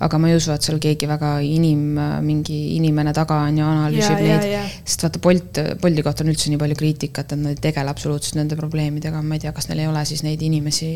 [0.05, 4.21] aga ma ei usu, et seal keegi väga inim, mingi inimene taga on ja analüüsib
[4.21, 4.75] ja, neid.
[4.85, 8.39] sest vaata Bolt, Bolti kohta on üldse nii palju kriitikat, et nad ei tegele absoluutselt
[8.41, 10.91] nende probleemidega, ma ei tea, kas neil ei ole siis neid inimesi,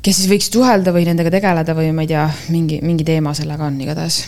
[0.00, 3.66] kes siis võiksid suhelda või nendega tegeleda või ma ei tea, mingi, mingi teema sellega
[3.66, 4.22] on igatahes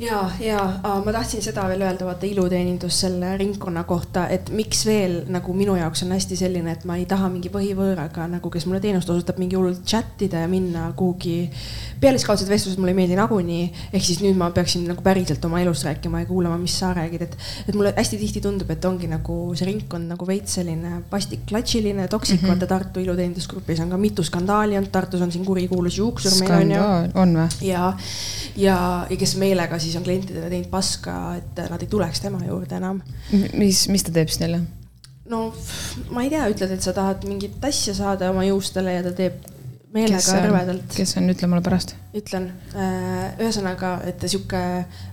[0.00, 0.58] ja, ja
[1.04, 5.76] ma tahtsin seda veel öelda, vaata iluteenindus selle ringkonna kohta, et miks veel nagu minu
[5.78, 9.40] jaoks on hästi selline, et ma ei taha mingi põhivõõraga nagu, kes mulle teenust osutab,
[9.42, 11.50] mingi hullult chat ida ja minna kuhugi
[12.00, 15.84] pealiskaudsed vestlused mulle ei meeldi nagunii, ehk siis nüüd ma peaksin nagu päriselt oma elust
[15.88, 17.36] rääkima ja kuulama, mis sa räägid, et,
[17.68, 22.40] et mulle hästi tihti tundub, et ongi nagu see ringkond nagu veits selline vastik-klatšiline, toksik
[22.40, 22.54] mm, -hmm.
[22.54, 26.70] vaata Tartu iluteenindusgrupis on ka mitu skandaali olnud, Tartus on siin kurikuulus juuksur meil on
[26.70, 26.82] ju.
[27.14, 27.48] on või?
[27.68, 27.92] ja,
[28.60, 28.76] ja,
[29.10, 33.00] ja kes meelega siis on klientidele teinud paska, et nad ei tuleks tema juurde enam.
[33.52, 34.62] mis, mis ta teeb siis neile?
[35.30, 35.46] no
[36.10, 39.38] ma ei tea, ütled, et sa tahad mingit asja saada oma juustele ja ta teeb
[39.94, 40.92] meelega rõvedalt.
[40.94, 41.96] kes on, ütle mulle pärast.
[42.14, 44.60] ütlen, äh, ühesõnaga, et sihuke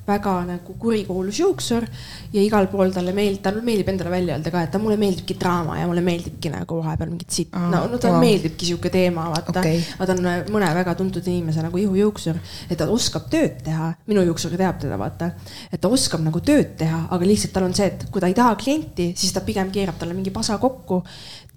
[0.08, 1.86] väga nagu kurikuulus juuksur
[2.34, 5.38] ja igal pool talle meeldib, talle meeldib endale välja öelda ka, et ta mulle meeldibki
[5.38, 8.26] draama ja mulle meeldibki nagu vahepeal mingit sitt ah,, no, no talle wow.
[8.26, 9.82] meeldibki sihuke teema, vaata okay..
[9.98, 13.92] aga ta on äh, mõne väga tuntud inimese nagu ihujuuksur, et ta oskab tööd teha,
[14.10, 15.32] minu juuksur teab teda, vaata.
[15.72, 18.38] et ta oskab nagu tööd teha, aga lihtsalt tal on see, et kui ta ei
[18.38, 21.04] taha klienti, siis ta pigem keerab talle mingi pasa kokku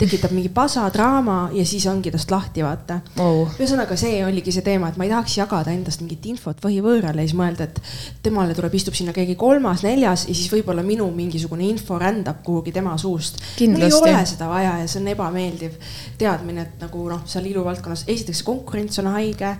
[0.00, 3.00] tekitab mingi pasa, draama ja siis ongi tast lahti, vaata.
[3.20, 3.50] Oh..
[3.58, 7.28] ühesõnaga, see oligi see teema, et ma ei tahaks jagada endast mingit infot põhivõõrale ja
[7.28, 7.80] siis mõelda, et
[8.24, 12.74] temale tuleb, istub sinna keegi kolmas, neljas ja siis võib-olla minu mingisugune info rändab kuhugi
[12.76, 13.40] tema suust.
[13.60, 15.78] mul ei ole seda vaja ja see on ebameeldiv
[16.20, 19.54] teadmine, et nagu noh, seal iluvaldkonnas esiteks konkurents on haige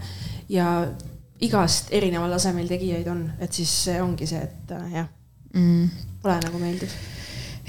[0.51, 0.73] ja
[1.45, 5.09] igast erineval tasemel tegijaid on, et siis see ongi see, et äh, jah.
[5.51, 5.89] Mm.,
[6.23, 6.93] pole nagu meeldiv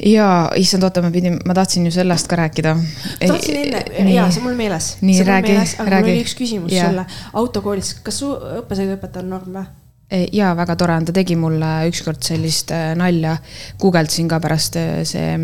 [0.05, 2.73] ja issand, oota, ma pidin, ma tahtsin ju sellest ka rääkida.
[3.21, 3.83] tahtsin enne,
[4.13, 4.95] jaa, see on mul meeles.
[5.01, 5.91] nii, räägi, räägi.
[5.91, 6.89] mul oli üks küsimus ja.
[6.89, 7.05] sulle
[7.41, 9.65] autokoolis, kas su õppesõiduõpetaja on norm või?
[10.11, 13.37] E, ja väga tore on, ta tegi mulle ükskord sellist äh, nalja,
[13.79, 15.37] guugeldasin ka pärast äh, see,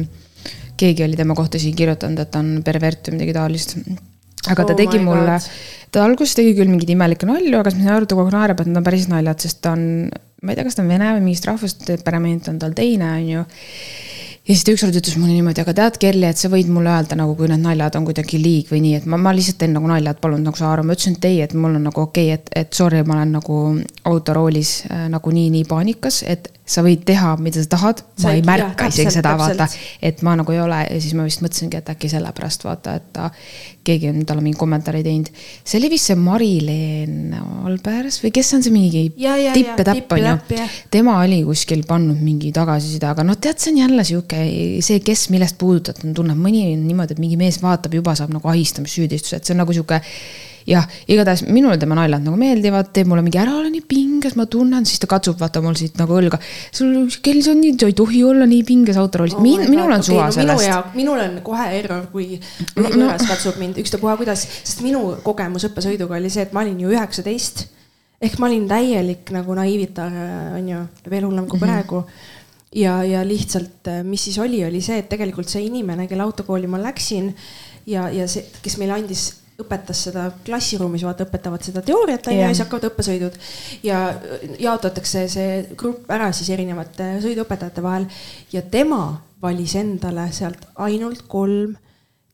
[0.78, 3.78] keegi oli tema kohta siin kirjutanud, et ta on pervert või midagi taolist.
[4.48, 5.38] aga oh ta tegi mulle,
[5.92, 8.32] ta alguses tegi küll mingeid imelikke nalju, aga siis ma sain aru, et ta kogu
[8.32, 9.88] aeg naerab, et need on päris naljad, sest ta on,
[10.42, 13.32] ma ei tea, kas ta on vene või mingist rahvust, temperament on tal teine, on
[13.32, 13.48] ju
[14.48, 17.18] ja siis ta ükskord ütles mulle niimoodi, aga tead, Kerli, et sa võid mulle öelda
[17.20, 19.90] nagu, kui need naljad on kuidagi liig või nii, et ma, ma lihtsalt teen nagu
[19.92, 22.32] nalja, et palun nagu saa aru, ma ütlesin, et ei, et mul on nagu okei
[22.32, 23.60] okay,, et, et sorry, ma olen nagu
[24.08, 28.90] autoroolis äh, nagunii nii paanikas, et sa võid teha, mida sa tahad, ma ei märka
[28.92, 29.70] isegi seda, vaata.
[30.04, 33.06] et ma nagu ei ole ja siis ma vist mõtlesingi, et äkki sellepärast vaata, et
[33.16, 33.30] ta,
[33.88, 35.32] keegi on talle mingi kommentaari teinud.
[35.64, 40.26] see oli vist see Mari-Leen Albers või kes on see mingi tipp ja täpp on
[40.26, 40.68] ju.
[40.92, 44.42] tema oli kuskil pannud mingi tagasiside, aga noh, tead, see on jälle sihuke,
[44.84, 48.52] see, kes millest puudutatud on, tunneb mõni niimoodi, et mingi mees vaatab, juba saab nagu
[48.52, 50.02] ahistamissüüdistuse, et see on nagu sihuke
[50.68, 54.48] jah, igatahes minule tema naljad nagu meeldivad, teeb mulle mingi ära ole nii pinges, ma
[54.52, 56.40] tunnen, siis ta katsub vaata mul siit nagu õlga.
[56.76, 59.88] sul, kell see on nii, sa ei tohi olla nii pinges autoroolis oh, Min,, minul
[59.88, 60.96] on okay, suva no, sellest.
[60.98, 62.40] minul on kohe error, kui
[62.76, 63.14] no.
[63.24, 67.68] katsub mind, ükstapuha kuidas, sest minu kogemus õppesõiduga oli see, et ma olin ju üheksateist.
[68.22, 70.12] ehk ma olin täielik nagu naiivitar,
[70.58, 71.72] on ju, veel hullem kui mm -hmm.
[71.72, 72.04] praegu
[72.76, 76.82] ja, ja lihtsalt, mis siis oli, oli see, et tegelikult see inimene, kelle autokooli ma
[76.82, 77.36] läksin
[77.86, 79.30] ja, ja see, kes meile andis
[79.62, 83.38] õpetas seda klassiruumis, vaata, õpetavad seda teooriat, on ju, ja siis hakkavad õppesõidud.
[83.88, 84.02] ja
[84.62, 88.06] jaotatakse see grupp ära siis erinevate sõiduõpetajate vahel
[88.54, 89.02] ja tema
[89.42, 91.76] valis endale sealt ainult kolm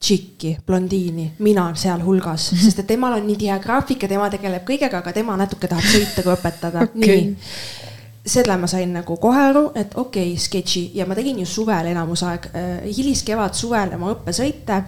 [0.03, 4.99] tšikki, blondiini, mina sealhulgas sest et temal on nii tihe graafik ja tema tegeleb kõigega,
[4.99, 7.79] aga tema natuke tahab sõita kui õpetada okay., nii
[8.23, 11.89] selle ma sain nagu kohe aru, et okei okay,, sketši ja ma tegin ju suvel
[11.91, 14.79] enamus aeg, äh, hiliskevad, suvel oma õppesõite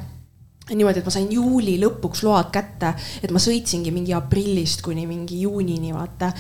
[0.74, 5.44] niimoodi, et ma sain juuli lõpuks load kätte, et ma sõitsingi mingi aprillist kuni mingi
[5.44, 6.32] juunini, vaata.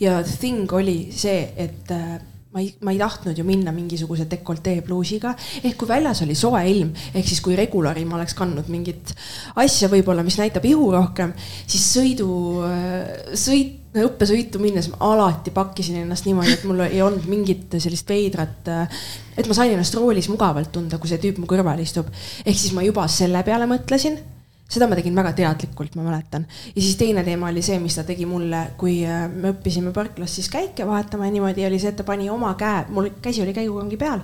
[0.00, 2.14] ja thing oli see, et äh,
[2.54, 6.62] ma ei, ma ei tahtnud ju minna mingisuguse dekoltee pluusiga, ehk kui väljas oli soe
[6.70, 9.12] ilm, ehk siis kui regulari ma oleks kandnud mingit
[9.60, 11.34] asja võib-olla, mis näitab ihu rohkem,
[11.66, 12.30] siis sõidu,
[12.64, 13.34] äh,
[13.94, 18.70] sõit õppesõitu minnes ma alati pakkisin ennast niimoodi, et mul ei olnud mingit sellist veidrat,
[19.38, 22.08] et ma sain ennast roolis mugavalt tunda, kui see tüüp mu kõrval istub.
[22.44, 24.18] ehk siis ma juba selle peale mõtlesin.
[24.68, 26.46] seda ma tegin väga teadlikult, ma mäletan.
[26.74, 30.34] ja siis teine teema oli see, mis ta tegi mulle, kui äh, me õppisime parklas
[30.34, 33.54] siis käike vahetama ja niimoodi oli see, et ta pani oma käe, mul käsi oli
[33.54, 34.20] käigukangi peal.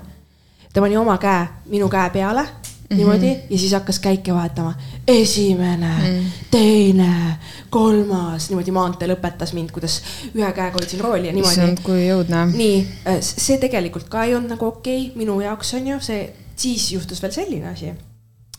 [0.73, 2.49] ta pani oma käe minu käe peale
[2.91, 2.99] mm -hmm.
[2.99, 4.75] niimoodi ja siis hakkas käike vahetama.
[5.09, 6.25] esimene mm, -hmm.
[6.51, 7.39] teine,
[7.71, 10.03] kolmas, niimoodi maanteel õpetas mind, kuidas
[10.35, 11.55] ühe käega hoidsin rooli ja niimoodi.
[11.55, 12.47] issand, kui õudne.
[12.57, 16.33] nii, äh, see tegelikult ka ei olnud nagu okei okay, minu jaoks on ju see,
[16.57, 17.95] siis juhtus veel selline asi,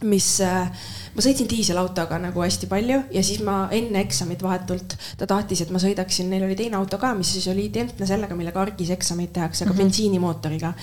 [0.08, 0.70] mis äh,
[1.16, 5.74] ma sõitsin diiselautoga nagu hästi palju ja siis ma enne eksamit vahetult, ta tahtis, et
[5.74, 9.34] ma sõidaksin, neil oli teine auto ka, mis siis oli identne sellega, millega argis eksameid
[9.36, 9.84] tehakse, aga mm -hmm.
[9.84, 10.74] bensiinimootoriga.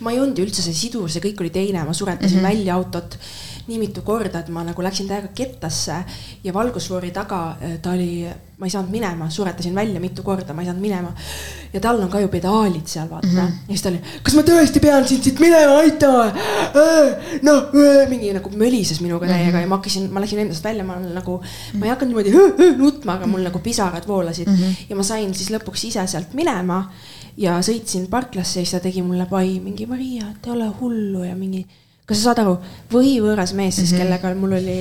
[0.00, 2.48] ma ei olnud ju üldse see sidur, see kõik oli teine, ma suretasin mm -hmm.
[2.48, 3.18] välja autot
[3.68, 5.96] nii mitu korda, et ma nagu läksin täiega kettasse
[6.44, 8.26] ja valgusfoori taga äh, ta oli,
[8.58, 11.12] ma ei saanud minema, suretasin välja mitu korda, ma ei saanud minema.
[11.72, 13.52] ja tal on ka ju pedaalid seal vaata mm -hmm.
[13.68, 16.24] ja siis ta oli, kas ma tõesti pean sind siit minema aitama?
[16.26, 19.60] Äh, noh, äh, mingi nagu mölises minuga täiega mm -hmm.
[19.60, 21.42] ja ma hakkasin, ma läksin endast välja, ma olen nagu,
[21.74, 24.84] ma ei hakanud niimoodi nutma, aga mul nagu pisarad voolasid mm -hmm.
[24.88, 26.84] ja ma sain siis lõpuks ise sealt minema
[27.36, 31.24] ja sõitsin parklasse ja siis ta tegi mulle pai mingi Maria, et ei ole hullu
[31.24, 31.66] ja mingi
[32.08, 32.56] kas sa saad aru,
[32.92, 34.04] võhivõõras mees siis mm, -hmm.
[34.04, 34.78] kellega mul oli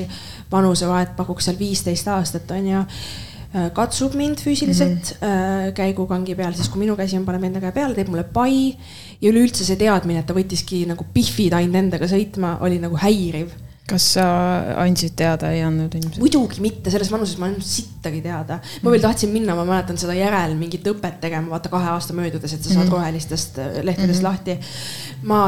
[0.52, 5.74] vanusevahet pakuks seal viisteist aastat on ju äh, katsub mind füüsiliselt mm -hmm.
[5.76, 8.76] käigukangi peal, siis kui minu käsi on, paneb enda käe peale, teeb mulle pai.
[9.22, 13.50] ja üleüldse see teadmine, et ta võttiski nagu pihvid ainult endaga sõitma, oli nagu häiriv
[13.88, 14.23] kas sa
[14.84, 16.19] andsid teada, ei andnud ilmselt?
[16.19, 18.58] muidugi mitte, selles vanuses ma ei andnud sittagi teada.
[18.84, 22.52] ma veel tahtsin minna, ma mäletan seda järel mingit õpet tegema, vaata kahe aasta möödudes,
[22.52, 22.97] et sa saad mm -hmm.
[22.97, 24.30] rohelistest äh, lehtedest mm -hmm.
[24.30, 24.60] lahti.
[25.23, 25.47] ma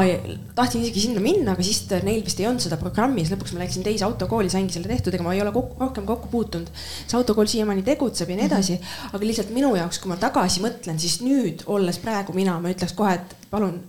[0.54, 3.64] tahtsin isegi sinna minna, aga siis neil vist ei olnud seda programmi, siis lõpuks ma
[3.64, 6.68] läksin teise autokooli, saingi selle tehtud, ega ma ei ole kokku, rohkem kokku puutunud.
[7.06, 8.54] see autokool siiamaani tegutseb ja nii mhm.
[8.54, 9.14] edasi mm, -hmm.
[9.16, 12.96] aga lihtsalt minu jaoks, kui ma tagasi mõtlen, siis nüüd olles praegu mina, ma ütleks
[12.96, 13.82] kohe, et palun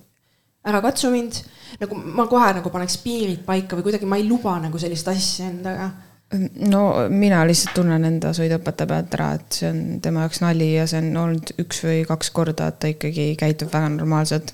[0.68, 1.42] ära katsu mind.
[1.82, 5.50] nagu ma kohe nagu paneks piirid paika või kuidagi ma ei luba nagu sellist asja
[5.50, 5.90] endaga.
[6.72, 10.88] no mina lihtsalt tunnen enda sõiduõpetaja pealt ära, et see on tema jaoks nali ja
[10.88, 14.54] see on olnud üks või kaks korda, et ta ikkagi käitub väga normaalselt.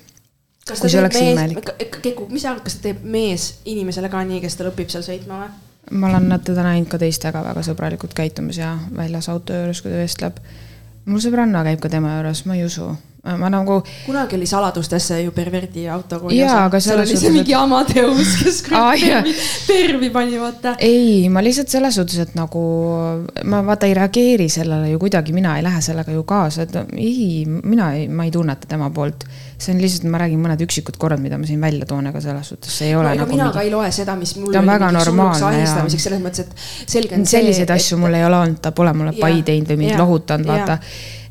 [0.68, 4.42] kas ta teeb mees, Keku, mis sa arvad, kas ta teeb mees inimesele ka nii,
[4.44, 5.52] kes tal õpib seal sõitma või?
[5.92, 10.02] ma olen teda näinud ka teistega väga sõbralikult käitumas ja väljas auto juures, kui ta
[10.02, 10.40] vestleb.
[11.06, 12.90] mul sõbranna käib ka tema juures, ma ei usu
[13.24, 13.82] ma nagu.
[14.06, 16.66] kunagi oli saladustesse ju perverdi autokooli osa.
[16.66, 19.34] aga seal oli see mingi Amadeus, kes pervi,
[19.68, 20.76] pervi pani, vaata.
[20.80, 22.62] ei, ma lihtsalt selles suhtes, et nagu
[23.50, 27.44] ma vaata ei reageeri sellele ju kuidagi, mina ei lähe sellega ju kaasa, et ei,
[27.48, 29.28] mina ei, ma ei tunneta tema poolt.
[29.58, 32.54] see on lihtsalt, ma räägin mõned üksikud korrad, mida ma siin välja toon, aga selles
[32.54, 33.34] suhtes see ei ole no, nagu.
[33.34, 33.58] mina mingi...
[33.58, 34.54] ka ei loe seda, mis mul.
[34.54, 35.86] ta on väga normaalne ja.
[35.90, 37.40] selles mõttes, et selge on see.
[37.40, 38.04] selliseid asju et...
[38.06, 40.78] mul ei ole olnud, ta pole mulle pai teinud või mind lohutanud, vaata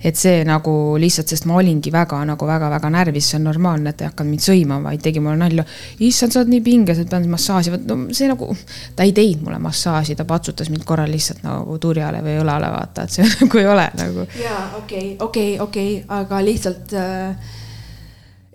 [0.03, 4.05] et see nagu lihtsalt, sest ma olingi väga nagu väga-väga närvis, see on normaalne, et
[4.05, 5.67] ei hakanud mind sõimama, vaid tegi mulle nalja.
[5.99, 8.51] issand, sa oled nii pinges, et pean massaaži, vot no see nagu,
[8.97, 13.07] ta ei teinud mulle massaaži, ta patsutas mind korra lihtsalt nagu turjale või õlale, vaata,
[13.07, 14.27] et see nagu ei ole nagu.
[14.43, 17.55] jaa, okei okay,, okei okay,, okei okay,, aga lihtsalt äh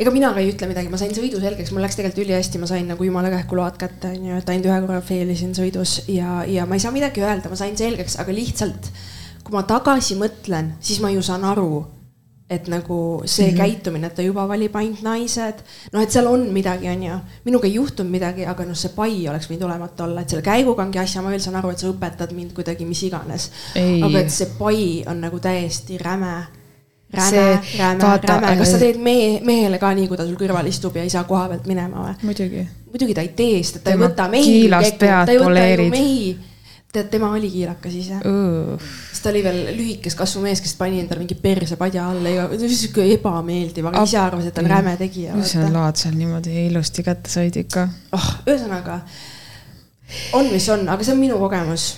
[0.02, 2.70] ega mina ka ei ütle midagi, ma sain sõidu selgeks, mul läks tegelikult ülihästi, ma
[2.70, 6.42] sain nagu jumala kähku load kätte, onju, et ainult ühe korra fail isin sõidus ja,
[6.50, 8.90] ja ma ei saa midagi öelda, ma sain selgeks, aga lihtsalt
[9.52, 11.84] kui ma tagasi mõtlen, siis ma ju saan aru,
[12.52, 13.58] et nagu see mm -hmm.
[13.58, 17.20] käitumine, et ta juba valib ainult naised, noh, et seal on midagi, onju.
[17.46, 20.84] minuga ei juhtunud midagi, aga noh, see pai oleks võinud olemata olla, et selle käiguga
[20.84, 23.52] ongi asja, ma veel saan aru, et sa õpetad mind kuidagi mis iganes.
[23.76, 26.48] aga et see pai on nagu täiesti räme
[27.14, 30.96] räme, räme, räme, kas sa teed mehe, mehele ka nii, kui ta sul kõrval istub
[30.96, 32.14] ja ei saa koha pealt minema või?
[32.24, 32.68] muidugi.
[32.92, 34.64] muidugi ta ei tee, sest ta ei võta mehi.
[34.64, 35.32] ei võta
[35.76, 36.51] ju mehi
[36.96, 38.76] tead, tema oli kiirakas ise uh..
[39.12, 43.06] sest ta oli veel lühikest kasvu mees, kes pani endale mingi persepadja alla ja sihuke
[43.16, 45.36] ebameeldiv, aga ise arvas, et ta on räme tegija.
[45.38, 47.88] mis sa laad seal niimoodi ilusti kätte said ikka
[48.18, 48.30] oh,?
[48.46, 49.02] ühesõnaga
[50.38, 51.94] on, mis on, aga see on minu kogemus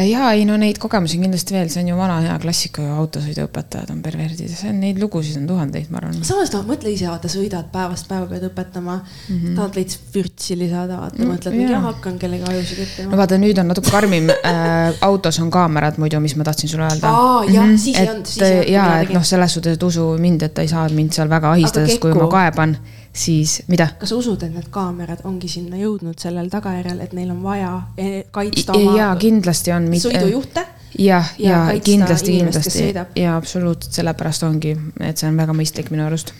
[0.00, 2.82] Äh, ja ei no neid kogemusi on kindlasti veel, see on ju vana hea klassika
[2.84, 6.20] ju, autosõiduõpetajad on perverdid, see on neid lugusid on tuhandeid, ma arvan.
[6.26, 9.56] samas noh, mõtle ise, vaata, sõidad päevast päeva, pead õpetama mm, -hmm.
[9.58, 13.10] tahad veits vürtsi lisada, vaata mm,, mõtled, mingi hakkan kellegi ajusid õppima.
[13.12, 16.88] no vaata, nüüd on natuke karmim äh, autos on kaamerad muidu, mis ma tahtsin sulle
[16.88, 17.10] öelda.
[17.10, 17.84] aa, jah mm, -hmm.
[17.84, 18.72] siis ei olnud, siis ei olnud.
[18.72, 21.52] ja, et noh, selles suhtes, et usu mind, et ta ei saa mind seal väga
[21.52, 22.78] ahistada, sest kui ma kaeban
[23.12, 23.88] siis mida?
[23.98, 27.72] kas sa usud, et need kaamerad ongi sinna jõudnud sellel tagajärjel, et neil on vaja
[27.98, 30.66] e, kaitsta oma ja, kindlasti on sõidujuhte?
[30.98, 32.86] jah, ja, ja kindlasti, kindlasti
[33.22, 36.34] ja absoluutselt sellepärast ongi, et see on väga mõistlik minu arust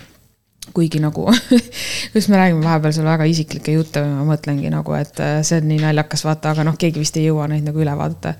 [0.75, 1.27] kuigi nagu
[2.15, 5.71] just me räägime vahepeal seal väga isiklikke jutte, ma mõtlengi nagu, et äh, see on
[5.71, 8.37] nii naljakas, vaata, aga noh, keegi vist ei jõua neid nagu üle vaadata.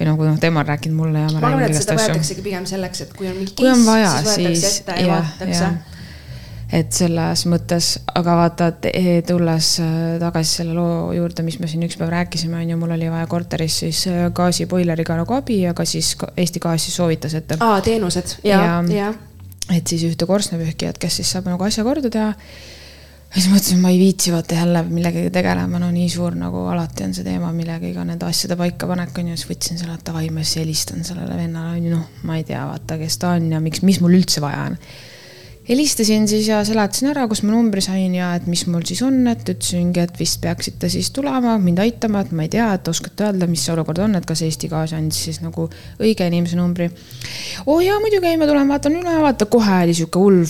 [0.00, 2.66] või kui noh, tema on rääkinud mulle ja ma, ma arvan, et seda võetaksegi pigem
[2.66, 5.91] selleks, et kui on mingi case, siis võetakse ette ja vaadatakse
[6.72, 11.68] et selles mõttes, aga vaata, et e, tulles äh, tagasi selle loo juurde, mis me
[11.68, 15.60] siin üks päev rääkisime, on ju, mul oli vaja korteris siis äh, gaasiboileriga nagu abi,
[15.68, 17.56] aga siis Eesti Gaas siis soovitas, et.
[17.60, 19.10] aa, teenused ja, ja, ja.
[19.68, 22.32] et siis ühte korstnapühkijat, kes siis saab nagu asja korda teha.
[22.32, 27.04] ja siis mõtlesin, ma ei viitsi vaata jälle millegagi tegelema, no nii suur nagu alati
[27.04, 30.40] on see teema millegagi nende asjade paikapanek on ju, siis võtsin selle, et davai, ma
[30.40, 33.60] siis helistan sellele vennale, on ju, noh, ma ei tea, vaata, kes ta on ja
[33.60, 34.80] miks, mis mul üldse vaja on
[35.68, 39.20] helistasin siis ja seletasin ära, kus ma numbri sain ja et mis mul siis on,
[39.30, 43.28] et ütlesingi, et vist peaksite siis tulema mind aitama, et ma ei tea, et oskate
[43.28, 45.68] öelda, mis see olukord on, et kas Eesti Gaas andis siis nagu
[46.02, 46.90] õige inimese numbri.
[47.66, 50.42] oo oh jaa, muidugi, ei ma tulen, vaatan üle, vaata kohe oli sihuke hull,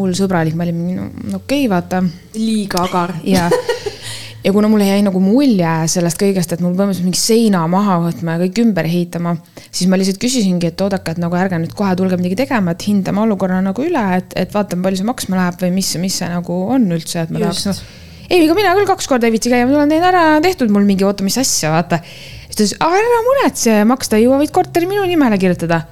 [0.00, 1.08] hull sõbralik, ma olin no
[1.42, 2.04] okei okay,, vaata.
[2.40, 3.18] liiga agar.
[3.28, 3.50] jaa
[4.44, 8.36] ja kuna mulle jäi nagu mulje sellest kõigest, et mul põhimõtteliselt mingi seina maha võtma
[8.36, 9.34] ja kõik ümber ehitama,
[9.70, 12.86] siis ma lihtsalt küsisingi, et oodake, et nagu ärge nüüd kohe tulge midagi tegema, et
[12.88, 16.30] hindame olukorra nagu üle, et, et vaatame, palju see maksma läheb või mis, mis see
[16.30, 17.82] nagu on üldse, et ma tahaks noh.
[18.28, 20.84] ei, ega mina küll kaks korda ei viitsi käia, ma tulen teen ära, tehtud mul
[20.88, 22.02] mingi, oota, mis asja, vaata.
[22.04, 25.86] siis ta ütles, ära muretse, maksta ei jõua, võid korteri minu nimele kirjutada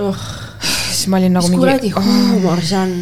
[0.00, 0.28] uh..
[0.64, 1.66] siis ma olin nagu mis mingi.
[1.66, 2.96] kuradi huumor see on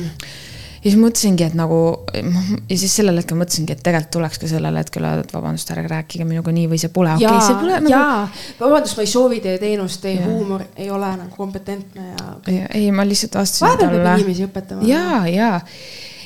[0.86, 1.78] ja siis mõtlesingi, et nagu
[2.14, 5.90] ja siis sellel hetkel mõtlesingi, et tegelikult tuleks ka sellel hetkel öelda, et vabandust, ärge
[5.90, 7.92] rääkige minuga nii või see pole okei okay,, see pole nagu.
[7.92, 8.20] jaa,
[8.60, 10.26] vabandust, ma ei soovi teie teenust, teie ja.
[10.30, 12.68] huumor ei ole nagu kompetentne ja.
[12.70, 13.80] ei, ma lihtsalt vastasin talle.
[13.80, 14.86] vahepeal peab inimesi õpetama.
[14.86, 15.50] ja, ja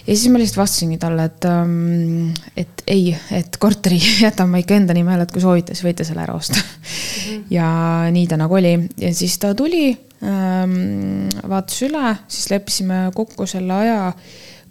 [0.07, 4.77] ja siis ma lihtsalt vastasingi talle, et um,, et ei, et korteri jätan ma ikka
[4.77, 6.85] enda nimel, et kui soovite, siis võite selle ära osta mm.
[6.85, 7.43] -hmm.
[7.57, 7.73] ja
[8.13, 9.89] nii ta nagu oli ja siis ta tuli
[10.21, 14.01] um,, vaatas üle, siis leppisime kokku selle aja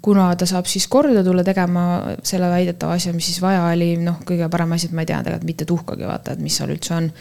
[0.02, 1.84] kuna ta saab siis korda tulla tegema
[2.24, 5.20] selle väidetava asja, mis siis vaja oli, noh, kõige parem asi, et ma ei tea
[5.26, 7.12] tegelikult mitte tuhkagi vaata, et mis seal üldse on.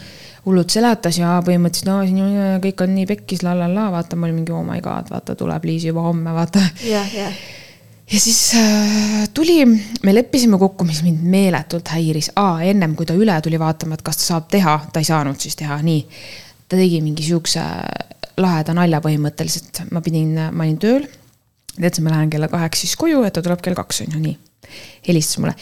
[0.48, 4.28] hullult seletas ja põhimõtteliselt no siin kõik on nii pekkis la la la, vaata, ma
[4.28, 6.62] olin mingi oh my god, vaata, tuleb Liis juba homme, vaata.
[6.86, 7.40] jah, jah
[8.08, 12.30] ja siis äh, tuli, me leppisime kokku, mis mind meeletult häiris,
[12.64, 15.58] ennem kui ta üle tuli vaatama, et kas ta saab teha, ta ei saanud siis
[15.58, 16.00] teha, nii.
[16.68, 17.64] ta tegi mingi siukse
[18.38, 21.08] laheda nalja põhimõtteliselt, ma pidin, ma olin tööl
[21.82, 24.36] tead, ma lähen kella kaheks siis koju, et ta tuleb kell kaks on ju, nii.
[25.08, 25.54] helistas mulle,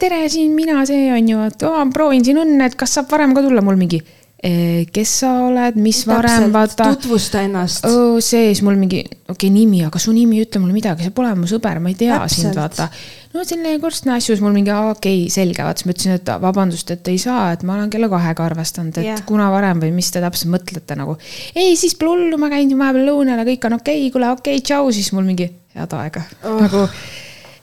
[0.00, 3.34] tere, siin mina, see on ju, et oo, proovin siin õnne, et kas saab varem
[3.36, 4.00] ka tulla, mul mingi
[4.38, 6.84] kes sa oled, mis Täpselt, varem, vaata.
[6.94, 8.20] tutvusta ennast oh,.
[8.22, 11.32] see, siis mul mingi, okei okay,, nimi, aga su nimi, ütle mulle midagi, sa pole
[11.34, 12.44] mu sõber, ma ei tea Täpselt.
[12.44, 12.86] sind, vaata.
[13.34, 16.32] no selline korstna asju, siis mul mingi, okei okay,, selge, vaata, siis ma ütlesin, et
[16.46, 19.24] vabandust, et ei saa, et ma olen kella kahega arvestanud, et yeah.
[19.26, 21.18] kuna varem või mis te täpselt mõtlete nagu.
[21.58, 24.60] ei, siis pole hullu, ma käin vahepeal lõunal ja kõik on okei okay,, kuule, okei
[24.60, 26.62] okay,, tšau, siis mul mingi head aega oh.
[26.62, 26.86] nagu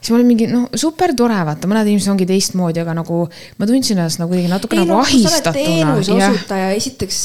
[0.06, 3.24] siis ma olin mingi noh, super tore, vaata, mõned inimesed ongi teistmoodi, aga nagu
[3.58, 5.54] ma tundsin ennast nagu kuidagi natuke ei, nagu no, ahistatuna.
[5.56, 7.22] teenuse osutaja, esiteks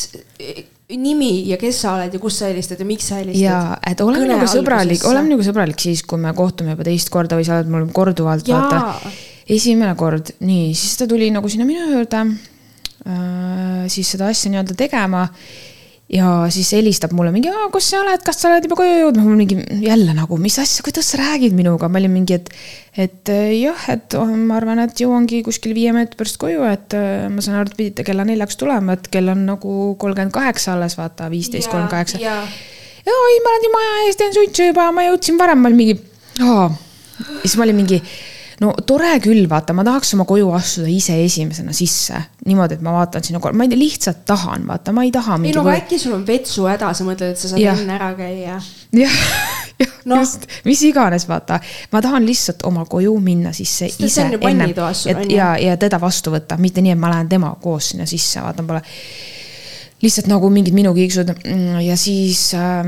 [0.97, 3.43] nimi ja kes sa oled ja kus sa helistad ja miks sa helistad.
[3.43, 7.37] ja, et oleme nagu sõbralik, oleme nagu sõbralik siis, kui me kohtume juba teist korda
[7.39, 9.11] või sa oled mul korduvalt, vaata.
[9.45, 14.77] esimene kord, nii, siis ta tuli nagu sinna minu juurde äh, siis seda asja nii-öelda
[14.79, 15.27] tegema.
[16.11, 19.37] Ja siis helistab mulle mingi, kus sa oled, kas sa oled juba koju jõudnud, mul
[19.39, 22.49] mingi jälle nagu, mis asja, kuidas sa räägid minuga, ma olin mingi, et.
[22.99, 26.97] et äh, jah, et oh, ma arvan, et jõuangi kuskil viie minuti pärast koju, et
[26.97, 30.75] äh, ma saan aru, et pidite kella neljaks tulema, et kell on nagu kolmkümmend kaheksa
[30.75, 32.19] alles, vaata, viisteist, kolmkümmend kaheksa.
[32.19, 35.79] ja oi, ma olen ju maja ees, teen suitsu juba, ma jõudsin varem, ma olin
[35.79, 35.97] mingi,
[36.43, 36.67] aa.
[37.21, 38.03] ja siis ma olin mingi,
[38.61, 42.19] no tore küll, vaata, ma tahaks oma koju astuda ise esimesena sisse.
[42.45, 45.39] niimoodi, et ma vaatan sinna, ma ei tea, lihtsalt tahan, vaata, ma ei taha.
[45.41, 47.81] ei no aga äkki sul on vetsuhäda, sa mõtled, et sa saad Jah.
[47.81, 48.59] enne ära käia.
[48.93, 49.19] jah,
[49.81, 50.21] jah Noh.
[50.21, 51.59] just, mis iganes, vaata.
[51.91, 54.27] ma tahan lihtsalt oma koju minna sisse Sest ise
[55.25, 55.35] ju.
[55.37, 58.65] ja, ja teda vastu võtta, mitte nii, et ma lähen temaga koos sinna sisse, vaata,
[58.67, 58.81] pole
[60.01, 62.85] lihtsalt nagu mingid minu kiiksud Mm, ja siis äh,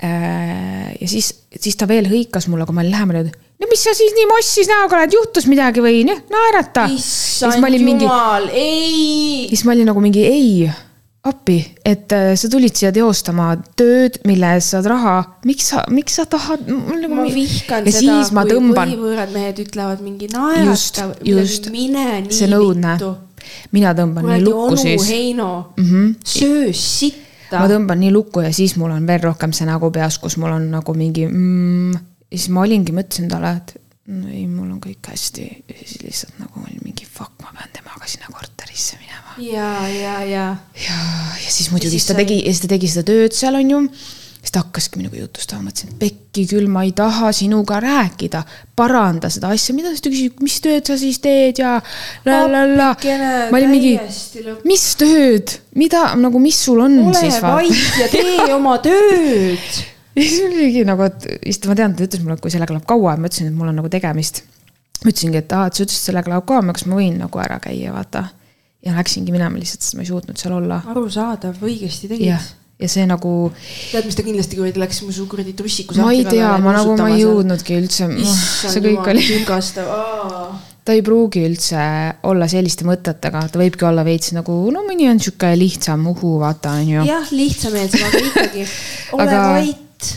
[0.00, 1.30] ja siis,
[1.60, 4.28] siis ta veel hõikas mulle, kui ma olin lähemal, et no mis sa siis nii
[4.30, 6.86] mossis näoga oled, juhtus midagi või noh, naerata.
[6.92, 9.48] issand jumal, ei.
[9.50, 10.70] siis ma olin nagu mingi ei,
[11.28, 15.16] appi, et äh, sa tulid siia teostama tööd, mille eest saad raha.
[15.48, 16.64] miks sa, miks sa tahad?
[16.64, 21.26] Nagu ma vihkan ja seda, siis ma kui tõmban, põhivõõrad mehed ütlevad mingi just naerata,
[21.28, 23.16] just mine nii see nõudne vittu.,
[23.76, 25.90] mina tõmban nii lukku siis Heino mm.
[25.90, 26.14] -hmm.
[26.24, 27.28] söö sitta
[27.58, 27.68] ma.
[27.70, 30.70] tõmban nii lukku ja siis mul on veel rohkem see nägu peas, kus mul on
[30.76, 31.92] nagu mingi mm,
[32.30, 33.74] ja siis ma olingi, mõtlesin talle, et
[34.10, 37.74] no ei, mul on kõik hästi ja siis lihtsalt nagu olin mingi fuck, ma pean
[37.74, 39.36] temaga sinna korterisse minema.
[39.42, 40.46] ja, ja, ja.
[40.86, 40.98] ja,
[41.44, 43.84] ja siis muidugi siis siis ta tegi ja siis ta tegi seda tööd seal onju.
[44.40, 48.40] Siis ta hakkaski minuga jutustama, mõtlesin, et pekki küll, ma ei taha sinuga rääkida,
[48.76, 51.76] paranda seda asja, mida sa küsid, mis tööd sa siis teed ja
[52.24, 52.90] la la la.
[53.50, 53.92] ma olin mingi,
[54.64, 59.82] mis tööd, mida nagu, mis sul on ole siis vait ja tee oma tööd.
[60.16, 62.88] ja siis oligi nagu, et siis ma tean, ta ütles mulle, et kui sellega läheb
[62.88, 64.44] kaua ja ma ütlesin, et mul on nagu tegemist.
[65.04, 67.44] ma ütlesingi, et aa, et sa ütlesid, et sellega läheb kaua, kas ma võin nagu
[67.44, 68.30] ära käia, vaata.
[68.80, 70.80] ja läksingi minema lihtsalt, sest ma ei suutnud seal olla.
[70.88, 73.34] arusaadav, õigesti tegid ja see nagu,
[73.90, 76.96] tead, mis ta kindlasti kuradi läks mu su kuradi trussiku ma ei tea, ma nagu,
[76.96, 79.26] ma ei jõudnudki üldse, see issand kõik oli,
[80.84, 81.82] ta ei pruugi üldse
[82.28, 86.78] olla selliste mõtetega, ta võibki olla veits nagu, no mõni on sihuke lihtsam uhu, vaata,
[86.80, 87.04] on ju.
[87.08, 88.66] jah, lihtsameelsem, aga ikkagi,
[89.16, 90.10] ole Aga- vait.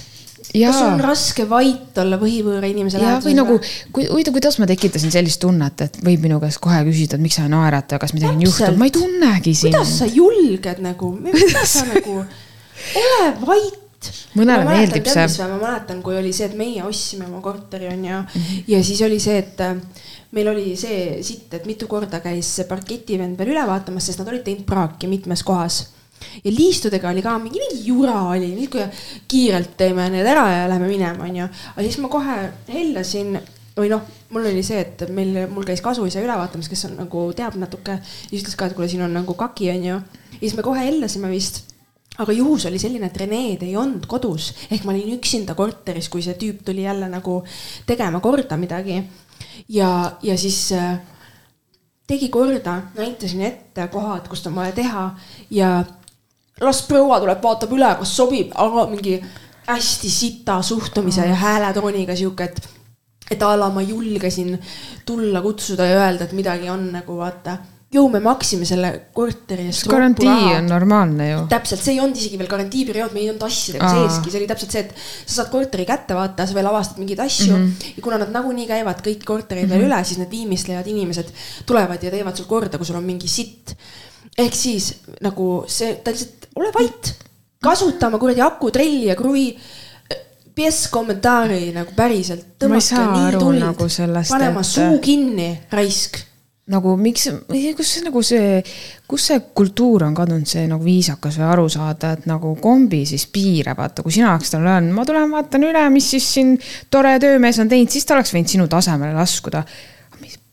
[0.53, 3.57] kas sul on raske vait olla põhivõõra inimese ja või nagu,
[3.91, 7.39] kui, huvitav, kuidas ma tekitasin sellist tunnet, et võib minu käest kohe küsida, et miks
[7.41, 9.73] sa ei naerata ja kas midagi on juhtunud, ma ei tunnegi sind.
[9.73, 12.21] kuidas sa julged nagu, mida sa nagu,
[12.99, 13.79] ole vait.
[14.35, 15.45] Mõnele meeldib see.
[15.47, 18.25] ma mäletan, kui oli see, et meie ostsime oma korteri onju mm.
[18.33, 18.63] -hmm.
[18.67, 19.77] ja siis oli see, et äh,
[20.31, 24.27] meil oli see sitt, et mitu korda käis see parketivend veel üle vaatamas, sest nad
[24.27, 25.85] olid teinud praaki mitmes kohas
[26.43, 28.83] ja liistudega oli ka mingi, mingi jura oli, nüüd kui
[29.31, 31.49] kiirelt teeme need ära ja lähme minema, onju.
[31.73, 32.37] aga siis ma kohe
[32.71, 33.37] hellasin
[33.77, 34.03] või noh,
[34.33, 37.97] mul oli see, et meil, mul käis kasuisa üle vaatamas, kes on nagu teab natuke
[38.05, 39.99] siis ütles ka, et kuule, siin on nagu kaki, onju.
[40.33, 41.63] ja siis me kohe hellasime vist
[42.17, 46.21] aga juhus oli selline, et Reneed ei olnud kodus ehk ma olin üksinda korteris, kui
[46.21, 47.39] see tüüp tuli jälle nagu
[47.85, 49.01] tegema korda midagi.
[49.69, 49.89] ja,
[50.21, 50.99] ja siis äh,
[52.07, 55.07] tegi korda, näitasin ette kohad, kust on vaja teha
[55.51, 55.83] ja
[56.61, 59.17] las proua tuleb, vaatab üle, kas sobib, aga mingi
[59.67, 62.69] hästi sita suhtumise ja hääletooniga sihuke, et,
[63.31, 64.57] et a la ma julgesin
[65.05, 67.57] tulla kutsuda ja öelda, et midagi on nagu vaata.
[67.93, 69.87] Ju me maksime selle korteri eest.
[69.91, 71.41] garantii on normaalne ju.
[71.51, 74.75] täpselt, see ei olnud isegi veel garantiiperiood, me ei olnud asjadega seeski, see oli täpselt
[74.75, 77.91] see, et sa saad korteri kätte vaata, sa veel avastad mingeid asju mm -hmm.
[77.97, 79.85] ja kuna nad nagunii käivad kõik korterid mm -hmm.
[79.85, 81.29] veel üle, siis need viimistlejad inimesed
[81.65, 83.75] tulevad ja teevad sul korda, kui sul on mingi sitt.
[84.37, 87.15] ehk siis nagu see, ta lihtsalt, ole vait,
[87.61, 89.57] kasuta oma kuradi akutrelli ja kruvi.
[90.55, 94.99] PS kommentaari nagu päriselt, Ma ei saa aru tuld nagu sellest, pane oma et- suu
[95.01, 96.32] kinni, raisk
[96.71, 97.25] nagu miks,
[97.75, 98.59] kus see nagu see,
[99.09, 103.25] kus see kultuur on kadunud, see nagu viisakas või aru saada, et nagu kombi siis
[103.31, 106.53] piire, vaata, kui sina oleks talle öelnud, ma tulen vaatan üle, mis siis siin
[106.93, 109.65] tore töömees on teinud, siis ta oleks võinud sinu tasemele laskuda.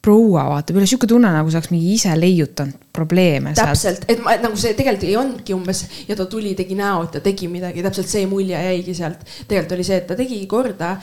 [0.00, 4.40] proua vaatab üle, sihuke tunne nagu oleks mingi ise leiutanud probleeme täpselt, et ma et
[4.40, 7.84] nagu see tegelikult ei olnudki umbes ja ta tuli, tegi näo, et ta tegi midagi,
[7.84, 9.20] täpselt see mulje jäigi sealt.
[9.46, 10.94] tegelikult oli see, et ta tegi korda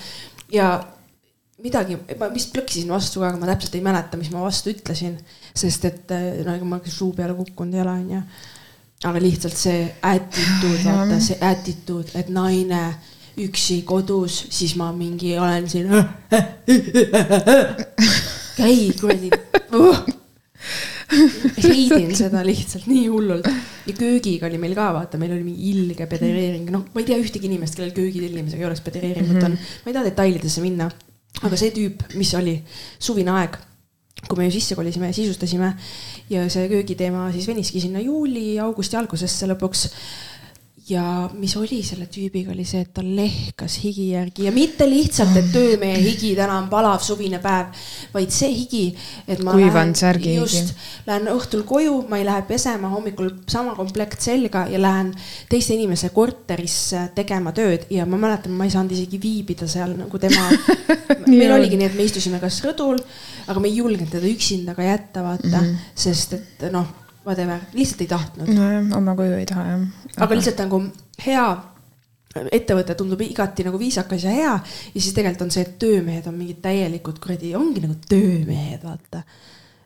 [0.51, 0.71] ja
[1.63, 5.17] midagi, ma vist plõksisin vastu ka, aga ma täpselt ei mäleta, mis ma vastu ütlesin,
[5.57, 8.21] sest et eh, no ega ma suu peale kukkunud ei ole, onju.
[9.07, 12.81] aga lihtsalt see attitude, vaata see attitude, et naine
[13.41, 15.91] üksi kodus, siis ma mingi olen siin.
[18.57, 19.29] käi kuradi
[19.77, 19.99] uh.
[21.63, 26.07] heidin seda lihtsalt nii hullult ja köögiga oli meil ka, vaata, meil oli mingi ilge
[26.09, 29.55] pedereering, noh, ma ei tea ühtegi inimest, kellel köögi tellimisega ei oleks pedereeringut on mm,
[29.55, 29.85] -hmm.
[29.85, 30.89] ma ei taha detailidesse minna,
[31.43, 32.57] aga see tüüp, mis oli
[32.99, 33.57] suvine aeg
[34.25, 35.73] kui me ju sisse kolisime sisustasime
[36.31, 39.85] ja see köögiteema siis veniski sinna juuli-augusti algusesse lõpuks
[40.89, 44.45] ja mis oli selle tüübiga, oli see, et ta lehkas higi järgi.
[44.47, 47.73] Ja mitte lihtsalt, et töömehe higi, täna on palav suvine päev,
[48.13, 48.83] vaid see higi,
[49.27, 50.71] et ma Kuivand lähen just,
[51.07, 55.11] lähen õhtul koju, ma ei lähe pesema, hommikul sama komplekt selga ja lähen
[55.51, 57.89] teiste inimese korterisse tegema tööd.
[57.93, 60.47] Ja ma mäletan, ma ei saanud isegi viibida seal nagu tema
[61.27, 63.01] meil oligi nii, et me istusime kas rõdul,
[63.47, 65.51] aga me ei julgenud teda üksinda ka jätta, vaata.
[65.51, 65.91] Mm, -hmm.
[66.07, 68.53] sest et noh whatever, lihtsalt ei tahtnud.
[68.55, 69.81] nojah, oma koju ei taha jah.
[70.17, 70.81] aga lihtsalt nagu
[71.25, 71.47] hea
[72.53, 76.37] ettevõte tundub igati nagu viisakas ja hea ja siis tegelikult on see, et töömehed on
[76.37, 79.23] mingid täielikud kuradi, ongi nagu töömehed, vaata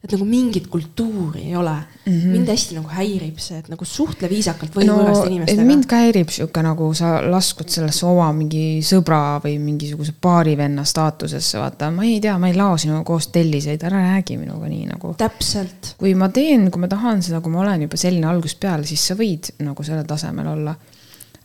[0.02, 1.74] et nagu mingit kultuuri ei ole
[2.06, 2.14] mm.
[2.14, 2.32] -hmm.
[2.34, 5.66] mind hästi nagu häirib see, et nagu suhtle viisakalt või no, võõraste inimestega.
[5.68, 11.60] mind ka häirib sihuke nagu sa laskud sellesse oma mingi sõbra või mingisuguse paarivenna staatusesse,
[11.62, 15.14] vaata, ma ei tea, ma ei lao sinuga koos telliseid, ära räägi minuga nii nagu.
[15.18, 15.94] täpselt.
[15.98, 19.06] kui ma teen, kui ma tahan seda, kui ma olen juba selline algusest peale, siis
[19.08, 20.76] sa võid nagu sellel tasemel olla.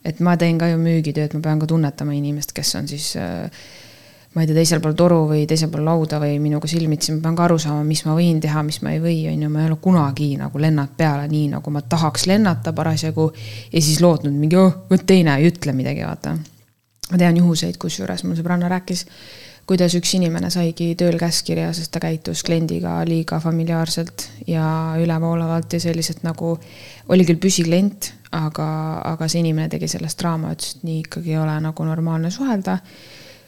[0.05, 3.51] et ma teen ka ju müügitööd, ma pean ka tunnetama inimest, kes on siis äh,
[4.37, 7.37] ma ei tea, teisel pool toru või teisel pool lauda või minuga silmitsi, ma pean
[7.39, 9.71] ka aru saama, mis ma võin teha, mis ma ei või, on ju, ma ei
[9.71, 13.31] ole kunagi nagu lennanud peale nii, nagu ma tahaks lennata parasjagu.
[13.71, 16.35] ja siis lootnud mingi, oh, vot teine ei ütle midagi, vaata.
[17.09, 19.07] ma tean juhuseid, kusjuures mul sõbranna rääkis,
[19.65, 24.69] kuidas üks inimene saigi tööl käskkirja, sest ta käitus kliendiga liiga familiaarselt ja
[25.01, 26.59] ülevoolavalt ja selliselt nagu
[27.09, 28.69] oli küll püsiklient, aga,
[29.15, 32.83] aga see inimene tegi sellest draama, ütles, et nii ikkagi ei ole nagu normaalne suhelda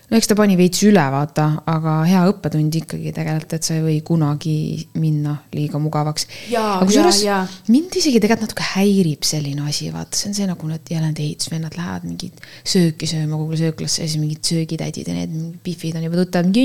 [0.10, 3.84] no eks ta pani veits üle, vaata, aga hea õppetund ikkagi tegelikult, et sa ei
[3.86, 4.56] või kunagi
[5.02, 6.28] minna liiga mugavaks.
[6.50, 7.22] kusjuures
[7.70, 11.22] mind isegi tegelikult natuke häirib selline asi, vaata, see on see nagu need jälle need
[11.26, 15.36] ehitusvennad lähevad mingit sööki sööma kuhugi sööklasse ja siis mingid söögitädid ja need
[15.66, 16.58] pihvid on juba tuttavad,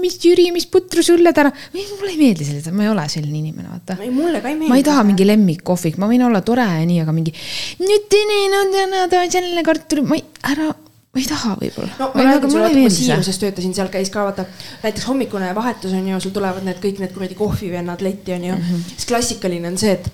[0.00, 1.50] mis Jüri, mis putru sulle täna.
[1.74, 3.98] mulle ei meeldi sellised, ma ei ole selline inimene, vaata.
[4.10, 4.70] mulle ka ei meeldi.
[4.70, 7.34] ma ei taha mingi lemmikkohvik, ma võin olla tore ja nii, aga mingi.
[7.82, 10.70] nüüd täna, toon jälle kartuli, ma ei, ära
[11.10, 11.94] ma ei taha võib-olla.
[11.98, 14.44] no ma räägin sulle, vaata kui Siiruses töötasin, seal käis ka vaata
[14.82, 18.54] näiteks hommikune vahetus on ju, sul tulevad need kõik need kuradi kohvivennad letti on ju
[18.54, 18.68] mm.
[18.68, 18.92] -hmm.
[18.92, 20.12] siis klassikaline on see, et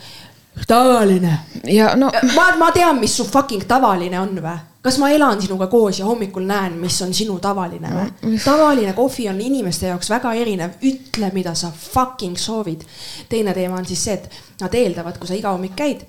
[0.66, 1.38] tavaline.
[1.64, 2.11] ja no.
[2.34, 4.57] ma, ma tean, mis su fucking tavaline on või?
[4.86, 8.42] kas ma elan sinuga koos ja hommikul näen, mis on sinu tavaline või no.?
[8.44, 12.84] tavaline kohvi on inimeste jaoks väga erinev, ütle, mida sa fucking soovid.
[13.28, 14.30] teine teema on siis see, et
[14.61, 16.07] nad eeldavad, kui sa iga hommik käid,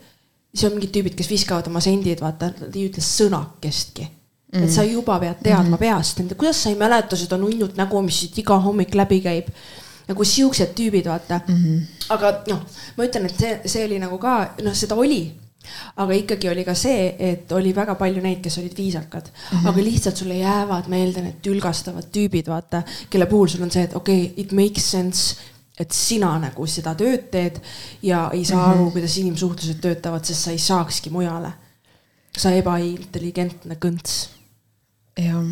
[0.56, 4.17] siis on mingid tüübid, kes viskavad oma sendid, vaata, nad ei ütle sõnakestki
[4.54, 4.64] mm..
[4.64, 5.82] et sa juba pead teadma mm.
[5.82, 9.52] peast, kuidas sa ei mäleta seda nunnut nägu, mis siit iga hommik läbi käib.
[10.08, 11.64] nagu siuksed tüübid, vaata mm.
[11.64, 12.06] -hmm.
[12.16, 12.64] aga noh,
[12.98, 15.26] ma ütlen, et see, see oli nagu ka, noh, seda oli
[15.98, 19.70] aga ikkagi oli ka see, et oli väga palju neid, kes olid viisakad mm, -hmm.
[19.70, 23.96] aga lihtsalt sulle jäävad meelde need tülgastavad tüübid, vaata, kelle puhul sul on see, et
[23.96, 25.36] okei okay,, it makes sense,
[25.78, 27.60] et sina nagu seda tööd teed
[28.02, 28.78] ja ei saa mm -hmm.
[28.78, 31.52] aru, kuidas inimsuhtlused töötavad, sest sa ei saakski mujale.
[32.38, 34.37] sa ebaintelligentne kõnts
[35.18, 35.44] jah.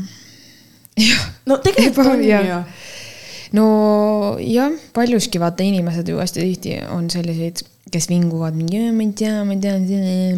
[0.99, 1.29] jah.
[1.45, 2.41] no tegelikult on ju
[3.55, 7.61] nojah, paljuski vaata inimesed ju hästi tihti on selliseid,
[7.91, 9.75] kes vinguvad mingi, ma ei tea, ma ei tea,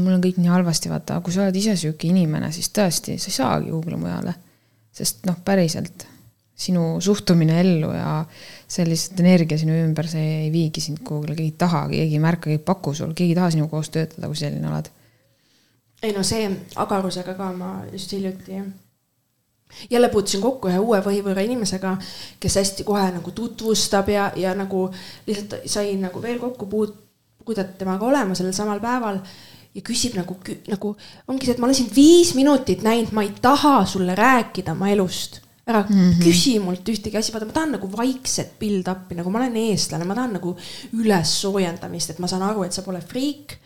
[0.02, 3.32] mul on kõik nii halvasti, vaata, kui sa oled ise sihuke inimene, siis tõesti, sa
[3.32, 4.36] ei saagi kuhugile mujale.
[4.98, 6.08] sest noh, päriselt
[6.58, 8.24] sinu suhtumine ellu ja
[8.68, 12.24] see lihtsalt energia sinu ümber, see ei viigi sind kuhugile, keegi ei taha, keegi ei
[12.24, 14.90] märka, keegi ei paku sul, keegi ei taha sinuga koos töötada, kui selline oled.
[16.02, 18.58] ei no see agarusega ka ma just hiljuti
[19.90, 21.98] jälle puutusin kokku ühe uue võhivõõra inimesega,
[22.40, 24.88] kes hästi kohe nagu tutvustab ja, ja nagu
[25.28, 26.96] lihtsalt sain nagu veel kokku puut-,
[27.46, 29.22] puudet temaga olema sellel samal päeval
[29.78, 30.38] ja küsib nagu,
[30.68, 30.94] nagu
[31.30, 34.90] ongi see, et ma olen sind viis minutit näinud, ma ei taha sulle rääkida oma
[34.94, 35.44] elust.
[35.68, 36.24] ära mm -hmm.
[36.24, 40.16] küsi mult ühtegi asja, vaata ma tahan nagu vaikset build-up'i, nagu ma olen eestlane, ma
[40.16, 40.56] tahan nagu
[40.94, 43.58] ülessoojendamist, et ma saan aru, et sa pole friik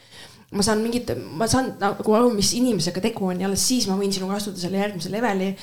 [0.51, 3.95] ma saan mingit, ma saan nagu aru, mis inimesega tegu on ja alles siis ma
[3.99, 5.55] võin sinuga astuda selle järgmise leveli.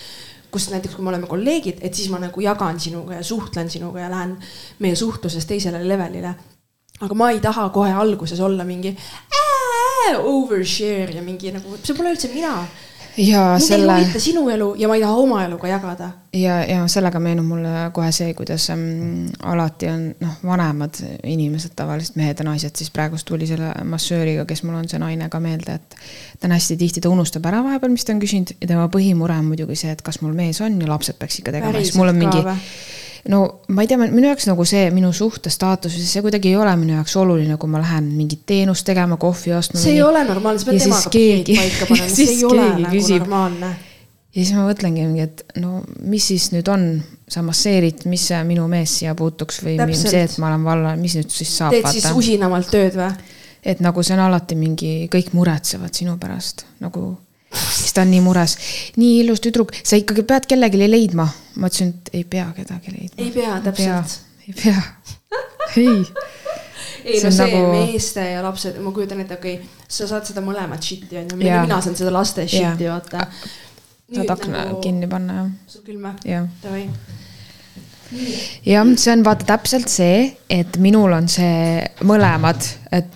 [0.49, 4.01] kus näiteks, kui me oleme kolleegid, et siis ma nagu jagan sinuga ja suhtlen sinuga
[4.01, 4.39] ja lähen
[4.78, 6.34] meie suhtluses teisele levelile.
[7.01, 8.97] aga ma ei taha kohe alguses olla mingi
[10.16, 12.55] overshare ja mingi nagu, see pole üldse mina
[13.19, 13.93] ja mind selle.
[13.93, 16.11] ei huvita sinu elu ja ma ei taha oma eluga jagada.
[16.33, 22.16] ja, ja sellega meenub mulle kohe see, kuidas ähm, alati on noh, vanemad inimesed, tavaliselt
[22.21, 25.79] mehed ja naised, siis praegust tuli selle massööriga, kes mul on see naine ka meelde,
[25.81, 25.99] et.
[26.39, 29.39] ta on hästi tihti, ta unustab ära vahepeal, mis ta on küsinud ja tema põhimure
[29.39, 32.14] on muidugi see, et kas mul mees on ja lapsed peaks ikka tegema, siis mul
[32.14, 32.45] on mingi
[33.29, 36.95] no ma ei tea, minu jaoks nagu see minu suhtestaatus, see kuidagi ei ole minu
[36.97, 39.81] jaoks oluline, kui ma lähen mingit teenust tegema, kohvi ostma.
[39.81, 43.25] see ei ole normaalne, sa pead temaga keegi, paika panema, see ei ole nagu küsib.
[43.27, 43.73] normaalne.
[44.35, 46.89] ja siis ma mõtlengi mingi, et no mis siis nüüd on,
[47.29, 50.14] sa masseerid, mis minu mees siia puutuks või Täpselt.
[50.14, 51.75] see, et ma olen valla, mis nüüd siis saab.
[51.77, 51.99] teed vaata.
[51.99, 53.12] siis usinamalt tööd või?
[53.69, 57.11] et nagu see on alati mingi, kõik muretsevad sinu pärast nagu
[57.55, 58.57] siis ta on nii mures.
[58.97, 61.29] nii ilus tüdruk, sa ikkagi pead kellelegi leidma.
[61.57, 63.25] ma ütlesin, et ei pea kedagi leidma.
[63.25, 64.19] ei pea, täpselt.
[64.47, 64.83] ei pea,
[65.77, 66.03] ei.
[67.05, 67.63] ei no see nagu...
[67.73, 71.41] meeste ja lapsed, ma kujutan ette, okei okay,, sa saad seda mõlemat shit'i on ju,
[71.41, 73.29] mina saan seda laste shit'i, vaata.
[74.15, 74.83] saad akna nagu...
[74.85, 75.55] kinni panna, jah.
[75.73, 76.45] sul külm või?
[76.65, 76.85] Davai
[78.65, 83.07] jah, see on vaata täpselt see, et minul on see mõlemad, et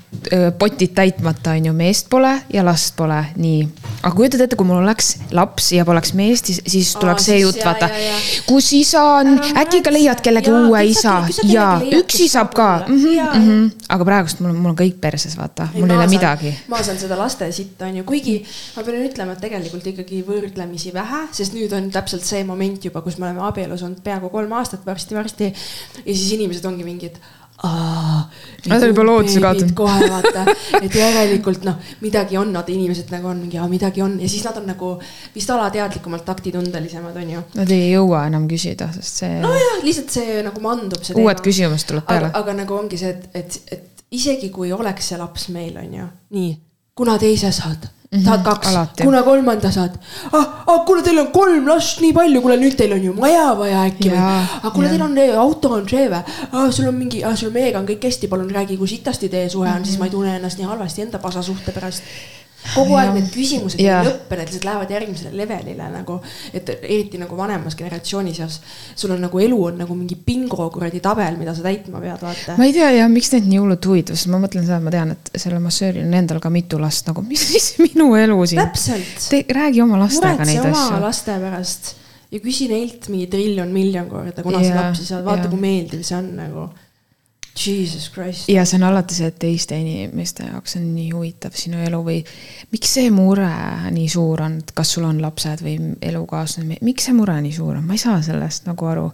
[0.58, 3.62] potid täitmata on ju, meest pole ja last pole, nii.
[4.02, 7.38] aga kujutad ette, kui mul oleks laps ja poleks meest, siis, siis tuleks Aa, see
[7.40, 7.88] jutt, vaata.
[8.46, 11.16] kus isa on, äkki ka leiad kellegi ja, uue isa
[11.48, 11.66] ja
[11.98, 12.68] üksi saab ka.
[12.86, 13.86] Mm -hmm, mm -hmm.
[13.88, 16.54] aga praegust mul, mul on kõik perses, vaata, mul ei ole midagi.
[16.68, 18.44] ma saan seda laste sitta on ju, kuigi
[18.76, 23.00] ma pean ütlema, et tegelikult ikkagi võrdlemisi vähe, sest nüüd on täpselt see moment juba,
[23.00, 25.52] kus me oleme abielus olnud peaaegu kolm aastat varsti-varsti.
[26.06, 27.16] ja siis inimesed ongi mingid
[27.62, 29.72] Nad on juba lootuse kaotanud.
[29.80, 30.44] kohe vaata,
[30.80, 34.58] et järelikult noh, midagi on, nad inimesed nagu on mingi, midagi on ja siis nad
[34.60, 34.92] on nagu
[35.34, 37.44] vist alateadlikumalt taktitundelisemad, on ju.
[37.58, 39.40] Nad ei jõua enam küsida, sest see.
[39.42, 41.02] nojah, lihtsalt see nagu mandub.
[41.14, 42.30] uued küsimused tuleb peale.
[42.42, 46.12] aga nagu ongi see, et, et, et isegi kui oleks see laps meil, on ju,
[46.38, 46.54] nii,
[46.98, 49.96] kuna te ise saad -hmm, tahad kaks, kuna kolmanda saad
[50.32, 50.48] ah,.
[50.66, 53.86] Ah, kuule, teil on kolm last nii palju, kuule nüüd teil on ju maja vaja
[53.88, 54.20] äkki või?
[54.20, 56.68] ah, kuule, teil on auto on see või ah,?
[56.70, 59.68] sul on mingi ah,, sul meiega on kõik hästi, palun räägi, kui sitasti teie suhe
[59.68, 59.88] on mm, -hmm.
[59.88, 62.02] siis ma ei tunne ennast nii halvasti enda pasasuhte pärast
[62.74, 66.18] kogu aeg need küsimused ei lõppe, need lihtsalt lähevad järgmisele levelile nagu,
[66.54, 71.02] et eriti nagu vanemas generatsioonis ja sul on nagu elu on nagu mingi bingo kuradi
[71.04, 72.58] tabel, mida sa täitma pead, vaata.
[72.58, 74.94] ma ei tea jah, miks neid nii hullult huvitab, sest ma mõtlen seda, et ma
[74.94, 78.62] tean, et sellel massööril on endal ka mitu last nagu, mis siis minu elu siin.
[78.62, 79.50] täpselt.
[79.58, 80.86] räägi oma lastega neid asju.
[80.92, 81.96] oma laste pärast
[82.32, 86.16] ja küsi neilt mingi triljon miljon korda, kuna sa lapsi saad, vaata kui meeldiv see
[86.16, 86.70] on nagu.
[88.48, 92.20] Ja see on alati see, et teiste inimeste jaoks on nii huvitav sinu elu või
[92.72, 93.50] miks see mure
[93.92, 97.84] nii suur on, kas sul on lapsed või elukaaslane, miks see mure nii suur on,
[97.86, 99.10] ma ei saa sellest nagu aru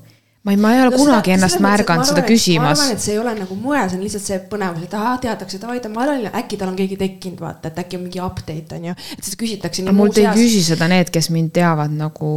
[0.48, 2.78] ma ei, ma ei ole no, kunagi seda, ennast märganud seda küsimas.
[2.78, 5.18] ma arvan, et see ei ole nagu mure, see on lihtsalt see põnevus, et ahah,
[5.20, 8.78] teatakse, davai, ta madal, äkki tal on keegi tekkinud, vaata, et äkki on mingi update
[8.78, 8.94] on ju.
[9.16, 9.84] et seda küsitakse.
[9.92, 12.30] mult ei küsi seda need, kes mind teavad nagu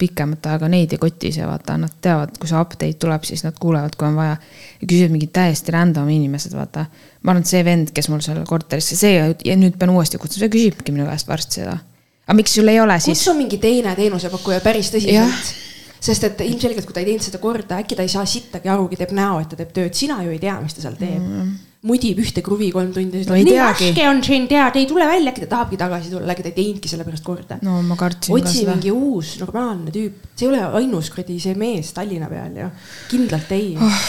[0.00, 3.60] pikemat aega, neid ei koti see, vaata, nad teavad, kui see update tuleb, siis nad
[3.60, 4.40] kuulevad, kui on vaja.
[4.80, 6.86] ja küsivad mingid täiesti random inimesed, vaata.
[7.20, 10.46] ma arvan, et see vend, kes mul seal korteris, see ja nüüd pean uuesti kutsuma,
[10.46, 11.76] see küsibki minu käest varsti seda.
[12.24, 13.18] aga miks sul ei ole siis?
[13.18, 15.68] kutsu mingi teine teenusepakkuja päris tõsiselt
[16.00, 18.98] sest et ilmselgelt, kui ta ei teinud seda korda, äkki ta ei saa sittagi arugi,
[19.00, 21.50] teeb näo, et ta teeb tööd, sina ju ei tea, mis ta seal teeb mm.
[21.88, 23.22] mudib ühte kruvi kolm tundi.
[23.28, 26.46] no nii raske on siin tead, ei tule välja, äkki ta tahabki tagasi tulla, äkki
[26.46, 27.60] ta ei teinudki selle pärast korda.
[27.66, 31.92] no ma kartsin otsi mingi uus normaalne tüüp, see ei ole ainus kuradi see mees
[31.96, 32.70] Tallinna peal ju,
[33.12, 34.04] kindlalt ei oh,.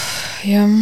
[0.48, 0.78] jah,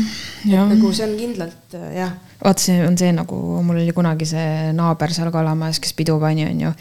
[0.46, 0.70] jah.
[0.70, 5.12] nagu see on kindlalt jah vaata, see on see nagu, mul oli kunagi see naaber
[5.12, 6.72] seal Kalamajas, kes pidu pani, on ju.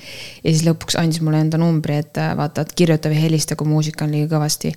[0.45, 3.66] ja siis lõpuks andis mulle enda numbri, et äh, vaata, et kirjuta või helista, kui
[3.68, 4.70] muusika on liiga kõvasti.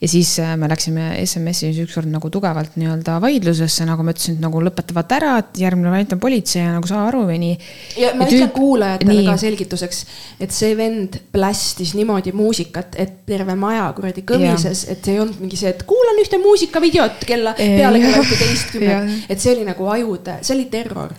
[0.00, 4.44] ja siis äh, me läksime SMS-is ükskord nagu tugevalt nii-öelda vaidlusesse, nagu ma ütlesin, et
[4.44, 7.58] nagu lõpeta vaata ära, et järgmine variant on politsei ja nagu saa aru või nii.
[8.04, 10.04] ja ma ütlen kuulajatele ka selgituseks,
[10.46, 15.42] et see vend plästis niimoodi muusikat, et terve maja kuradi kõmises, et see ei olnud
[15.42, 20.06] mingi see, et kuulan ühte muusikavideot kella peale kella üheteistkümne, et see oli nagu aju
[20.10, 21.14] juurde, see oli terror.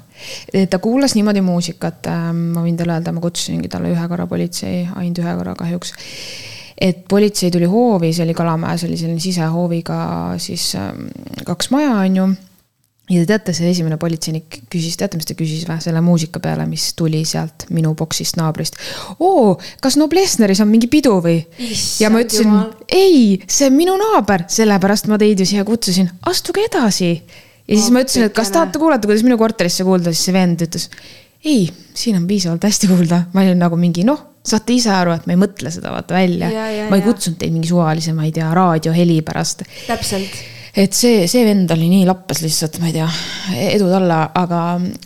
[0.69, 4.86] ta kuulas niimoodi muusikat, ähm, ma võin teile öelda, ma kutsusingi talle ühe korra politsei,
[4.95, 5.93] ainult ühe korra kahjuks.
[6.82, 9.99] et politsei tuli hoovi, see oli Kalamajas, oli selline sisehooviga
[10.41, 11.11] siis ähm,
[11.45, 12.32] kaks maja, on ju
[13.11, 16.91] ja teate, see esimene politseinik küsis, teate, mis ta küsis või, selle muusika peale, mis
[16.97, 18.77] tuli sealt minu boksist naabrist.
[19.19, 21.41] oo, kas Noblessneris on mingi pidu või?
[21.99, 22.53] ja ma ütlesin,
[22.88, 27.13] ei, see on minu naaber, sellepärast ma teid ju siia kutsusin, astuge edasi
[27.72, 30.65] ja siis ma ütlesin, et kas tahate kuulata, kuidas minu korterisse kuulda, siis see vend
[30.67, 30.89] ütles.
[31.45, 31.65] ei,
[31.97, 35.36] siin on piisavalt hästi kuulda, ma olin nagu mingi noh, saate ise aru, et ma
[35.36, 36.51] ei mõtle seda vaata välja.
[36.89, 39.63] ma ei kutsunud teid mingi suvalise, ma ei tea, raadioheli pärast.
[39.88, 40.41] täpselt
[40.72, 43.07] et see, see vend oli nii lappes lihtsalt, ma ei tea,
[43.74, 44.61] edu talle, aga,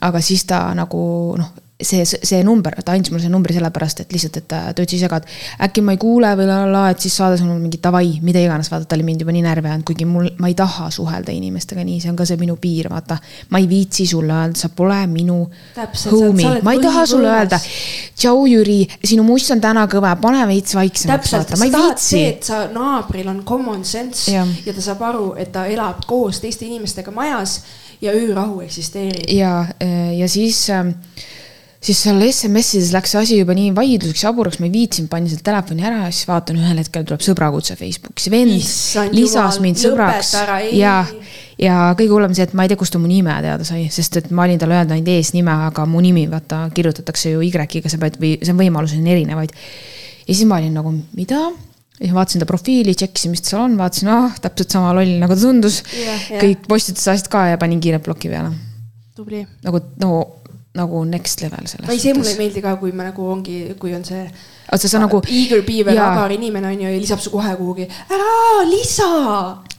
[0.05, 1.01] aga siis ta nagu
[1.39, 1.53] noh,
[1.83, 4.95] see, see number, ta andis mulle selle numbri sellepärast, et lihtsalt, et ta, ta ütles
[4.95, 7.81] ise ka, et äkki ma ei kuule või la la et siis saada sulle mingi
[7.83, 10.55] davai, mida iganes, vaata, ta oli mind juba nii närvi ajanud, kuigi mul, ma ei
[10.55, 13.19] taha suhelda inimestega nii, see on ka see minu piir, vaata.
[13.51, 15.41] ma ei viitsi sulle öelda, sa pole minu
[15.75, 17.59] Täpselt, homie, ma ei taha sulle öelda.
[17.59, 22.25] tšau, Jüri, sinu must on täna kõva, pane veits vaiksemaks, vaata, ma ei viitsi.
[22.31, 24.47] et sa naabril on common sense Jah.
[24.65, 27.59] ja ta saab aru, et ta elab koos teiste inimestega majas
[28.01, 29.27] ja öörahu eksisteerib.
[29.35, 29.65] ja,
[30.15, 30.69] ja siis,
[31.85, 35.45] siis seal SMS-ides läks see asi juba nii vaidluseks, jaburaks, ma ei viitsinud, panin selle
[35.45, 39.81] telefoni ära ja siis vaatan, ühel hetkel tuleb sõbrakutse Facebookis, vend Issand lisas jumal, mind
[39.81, 40.95] sõbraks ära, ja,
[41.61, 44.21] ja kõige hullem see, et ma ei tea, kust ta mu nime teada sai, sest
[44.21, 48.01] et ma olin talle öelnud ainult eesnime, aga mu nimi, vaata, kirjutatakse ju Y-iga, sa
[48.01, 49.53] pead või see on võimalusi on erinevaid.
[50.25, 51.47] ja siis ma olin nagu, mida?
[52.01, 55.37] ja vaatasin ta profiili, tšekkisin, mis ta seal on, vaatasin, ah, täpselt sama loll, nagu
[55.37, 56.41] ta tundus Jah, jah.
[56.41, 58.51] kõik postitused asjad ka ja panin kiirelt ploki peale
[59.15, 59.45] tubli.
[59.63, 60.09] nagu, no
[60.75, 63.95] nagu next level selles ei, see mulle ei meeldi ka, kui me nagu ongi, kui
[63.95, 64.25] on see
[64.71, 65.21] oota, sa nagu.
[65.29, 67.87] eager beaver, agar inimene on ju ja lisab su kohe kuhugi.
[68.09, 69.09] ära lisa.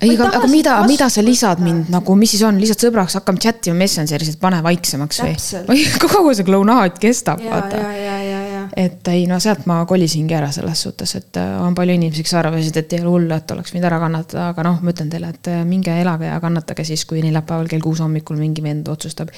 [0.01, 3.43] ei, aga, aga mida, mida sa lisad mind nagu, mis siis on, lisad sõbraks, hakkame
[3.43, 5.37] chat ima Messengeris, et pane vaiksemaks või?
[5.71, 8.46] Või kaua see klounaad kestab, vaata ja, ja, ja, ja.
[8.77, 12.37] Et ei no sealt ma kolisingi ära selles suhtes, et äh, on palju inimesi, kes
[12.41, 15.33] arvasid, et ei ole hullu, et oleks võinud ära kannatada, aga noh, ma ütlen teile,
[15.35, 19.33] et äh, minge elage ja kannatage siis, kui neljapäeval kell kuus hommikul mingi vend otsustab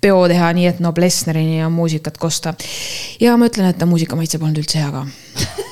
[0.00, 2.54] peo teha nii, et no Blessnerini on muusikat kosta.
[3.20, 5.06] ja ma ütlen, et ta muusika maitse polnud üldse hea ka.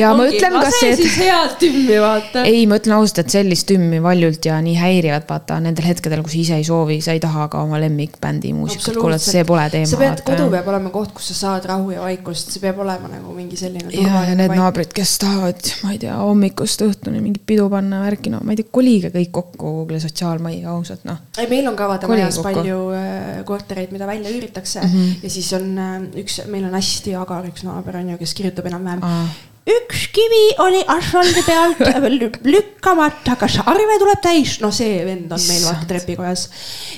[0.00, 2.44] ja ma ütlen ka see, et siis head tümmi vaata.
[2.48, 6.36] ei, ma ütlen ausalt, et sellist tümmi valjult ja nii häirivad, vaata nendel hetkedel, kus
[6.40, 9.90] ise ei soovi, sa ei taha ka oma lemmikbändi muusikat kuulata, see pole teema.
[9.92, 13.10] sa pead, kodu peab olema koht, kus sa saad rahu ja vaikust, see peab olema
[13.12, 13.92] nagu mingi selline.
[13.94, 18.32] ja, ja need naabrid, kes tahavad, ma ei tea, hommikust õhtuni mingit pidu panna, värki,
[18.34, 21.20] no ma ei tea, kolige kõik kokku kuhugile sotsiaalmajja, ausalt noh.
[21.38, 24.94] ei, meil on ka vaata majas palju äh, kortereid, mida välja üüritakse mm.
[24.94, 25.18] -hmm.
[25.22, 28.70] ja siis on äh, üks, meil on hästi agar üks naaber on ju, kes kirjutab
[28.72, 29.28] enam-vähem Aa.
[29.66, 31.80] Üks kivi oli asfaldi pealt
[32.12, 34.58] lü- lükkamata, kas arve tuleb täis?
[34.62, 36.48] no see vend on meil vaata trepikojas.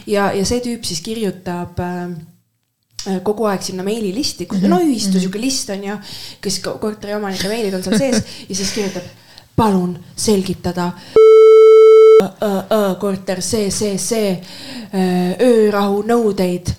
[0.07, 2.11] ja, ja see tüüp siis kirjutab äh,
[3.25, 5.97] kogu aeg sinna meililisti, no ühistu sihuke list on ju,
[6.45, 9.07] kes ko- korteriomanike meilid on seal sees ja siis kirjutab,
[9.57, 10.93] palun selgitada
[12.99, 14.33] korter see, see, see,
[15.45, 16.73] öörahu nõudeid.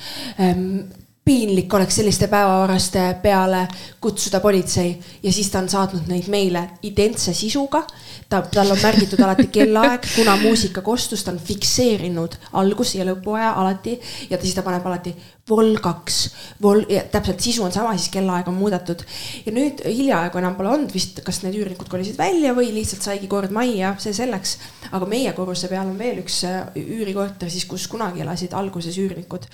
[1.30, 3.68] Piinlik oleks selliste päevavaraste peale
[4.02, 7.84] kutsuda politsei ja siis ta on saatnud neid meile identse sisuga.
[8.30, 13.54] Ta, tal on märgitud alati kellaaeg, kuna muusika kostus, ta on fikseerinud algus- ja lõpuaja
[13.58, 14.00] alati
[14.30, 15.16] ja ta siis ta paneb alati
[15.50, 16.18] vol kaks,
[16.62, 19.02] vol, täpselt sisu on sama, siis kellaaeg on muudetud.
[19.46, 23.28] ja nüüd hiljaaegu enam pole olnud vist, kas need üürnikud kolisid välja või lihtsalt saigi
[23.28, 24.58] kord majja, see selleks.
[24.92, 29.50] aga meie korruse peal on veel üks äh, üürikorter siis, kus kunagi elasid alguses üürnikud.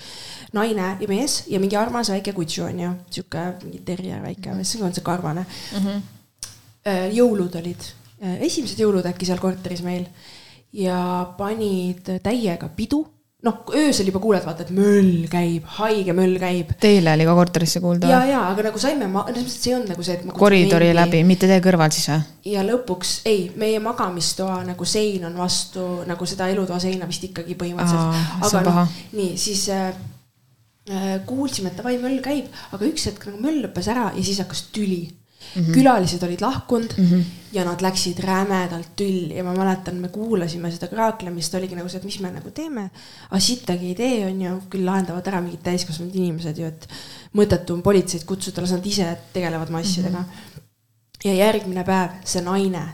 [0.52, 4.82] naine ja mees ja mingi armas väike kutsu on ju, sihuke mingi terjer väike, see
[4.84, 5.78] on see karvane mm.
[5.86, 7.14] -hmm.
[7.16, 10.06] jõulud olid, esimesed jõulud äkki seal korteris meil
[10.72, 10.98] ja
[11.38, 13.04] panid täiega pidu
[13.46, 16.72] noh, öösel juba kuuled, vaata, et möll käib, haige möll käib.
[16.82, 18.08] Teile oli ka korterisse kuulda?
[18.10, 19.08] ja, ja aga nagu saime,
[19.44, 20.32] see ei olnud nagu see, et.
[20.40, 22.24] koridori läbi, mitte teie kõrval siis või?
[22.54, 27.58] ja lõpuks ei, meie magamistoa nagu sein on vastu nagu seda elutoa seina vist ikkagi
[27.60, 28.48] põhimõtteliselt.
[28.48, 29.92] aga noh, nii siis äh,
[31.28, 34.66] kuulsime, et davai, möll käib, aga üks hetk nagu möll lõppes ära ja siis hakkas
[34.74, 35.04] tüli
[35.36, 35.74] Mm -hmm.
[35.74, 37.22] külalised olid lahkunud mm -hmm.
[37.52, 41.98] ja nad läksid rämedalt tülli ja ma mäletan, me kuulasime seda kraaklemist, oligi nagu see,
[41.98, 42.90] et mis me nagu teeme.
[43.30, 46.88] aga sittagi ei tee, on ju, küll lahendavad ära mingid täiskasvanud inimesed ju, et
[47.34, 50.24] mõttetu on politseid kutsuda, las nad ise tegelevad oma asjadega mm.
[50.24, 50.60] -hmm.
[51.24, 52.84] ja järgmine päev see naine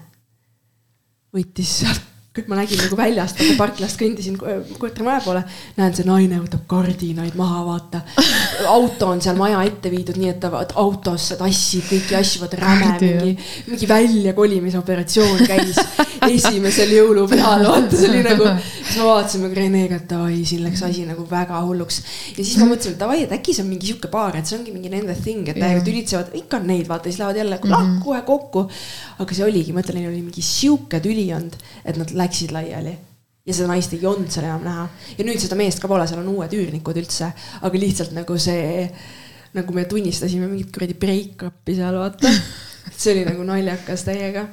[1.33, 4.39] võttis sealt kõik ma nägin nagu väljast, nagu parklast kõndisin
[4.81, 5.43] kortermaja poole,
[5.77, 8.01] näen, see naine võtab kardinaid maha, vaata.
[8.73, 12.95] auto on seal maja ette viidud, nii et ta autosse tassib kõiki asju, vaata räme,
[13.03, 13.35] mingi,
[13.69, 15.77] mingi väljakolimisoperatsioon käis
[16.31, 18.49] esimesel jõulupeal, vaata see oli nagu.
[18.79, 22.01] siis me vaatasime Renega, et davai, siin läks asi nagu väga hulluks.
[22.33, 24.57] ja siis ma mõtlesin, et davai, et äkki see on mingi sihuke paar, et see
[24.57, 27.77] ongi mingi nende thing, et täiega tülitsevad, ikka on neid, vaata, siis lähevad jälle mm
[27.77, 28.01] -hmm.
[28.05, 28.67] kohe kokku.
[29.19, 32.95] aga see oligi, ma ütlen, neil oli mingi sihuke tüli olnud, et nad läksid laiali
[33.47, 34.87] ja seda naist ei olnud seal enam näha.
[35.19, 37.33] ja nüüd seda meest ka pole, seal on uued üürnikud üldse,
[37.67, 38.87] aga lihtsalt nagu see,
[39.57, 42.31] nagu me tunnistasime mingit kuradi break-up'i seal, vaata.
[43.01, 44.47] see oli nagu naljakas täiega.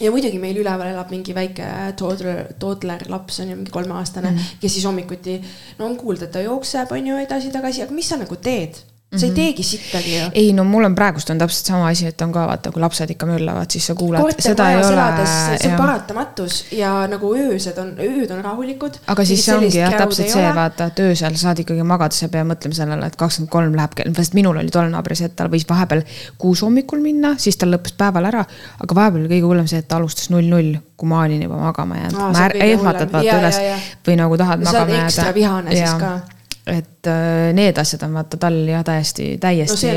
[0.00, 1.70] ja muidugi meil üleval elab mingi väike
[2.00, 4.60] toddler, toddler laps on ju mingi kolmeaastane mm, -hmm.
[4.60, 5.40] kes siis hommikuti,
[5.78, 8.84] no on kuulda, et ta jookseb, on ju edasi-tagasi, aga mis sa nagu teed?
[9.18, 10.26] Sa ei teegi sittagi ju.
[10.38, 13.10] ei no mul on praegust on täpselt sama asi, et on ka vaata, kui lapsed
[13.10, 14.22] ikka möllavad, siis sa kuuled.
[14.22, 19.00] kortermajas elades, see on paratamatus ja nagu öösed on, ööd on rahulikud.
[19.10, 22.34] aga siis see ongi jah, täpselt see, vaata, et öösel saad ikkagi magada, sa ei
[22.36, 25.50] pea mõtlema sellele, et kakskümmend kolm läheb kell, sest minul oli tolle naabris, et tal
[25.50, 26.06] võis vahepeal
[26.38, 28.46] kuus hommikul minna, siis tal lõppes päeval ära.
[28.78, 31.58] aga vahepeal oli kõige hullem see, et ta alustas null null, kui ma olin juba
[31.58, 32.26] magama jäänud.
[32.30, 33.86] ma ehmatad vaata ja, üles ja, ja.
[34.06, 35.08] või nagu tahad magama jääda.
[35.10, 36.20] ekstra vihane siis ka
[36.66, 39.92] et äh, need asjad on vaata tal jah, täiesti, täiesti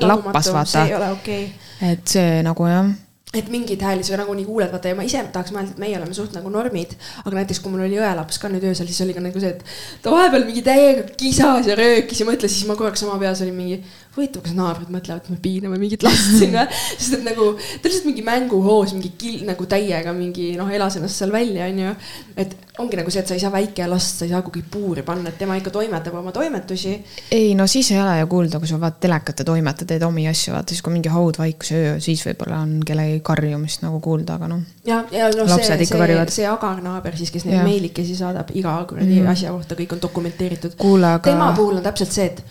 [0.00, 0.70] no lappas vaata.
[0.70, 1.92] see ei ole okei okay..
[1.92, 2.94] et see nagu jah
[3.34, 6.14] et mingeid hääli sa nagunii kuuled, vaata ja ma ise tahaks mõelda, et meie oleme
[6.14, 6.94] suht nagu normid.
[7.24, 10.02] aga näiteks, kui mul oli õelaps ka nüüd öösel, siis oli ka nagu see, et
[10.04, 13.58] ta vahepeal mingi täiega kisas ja röökis ja mõtles, siis ma korraks oma peas olin
[13.58, 13.80] mingi
[14.16, 16.64] huvitav, kas naabrid mõtlevad, et me piiname mingit last siin või?
[17.00, 21.20] sest et nagu ta lihtsalt mingi mänguhoos, mingi kill nagu täiega mingi noh, elas ennast
[21.20, 21.92] seal välja, onju.
[22.40, 25.04] et ongi nagu see, et sa ei saa väike last, sa ei saa kuhugi puuri
[25.06, 26.94] panna, et tema ikka toimetab oma toimetusi.
[27.36, 30.26] ei no siis ei ole ju kuulda, kui sa vaatad telekat ja toimetad, teed omi
[30.30, 34.36] asju, vaata siis kui mingi haudvaikus ja öö, siis võib-olla on kellegi karjumist nagu kuulda,
[34.36, 34.60] aga noh.
[34.86, 39.20] ja, ja noh, see, see, see agar naaber siis, kes neid meilikesi saadab iga kuradi
[39.20, 40.76] mm asja kohta, kõik on dokumenteeritud.
[40.78, 41.18] Aga...
[41.24, 42.44] tema puhul on täpselt see, et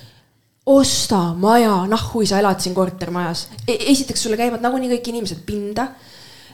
[0.65, 3.77] osta maja, nahhui sa elad siin kortermajas e.
[3.93, 5.87] esiteks sulle käivad nagunii kõik inimesed pinda.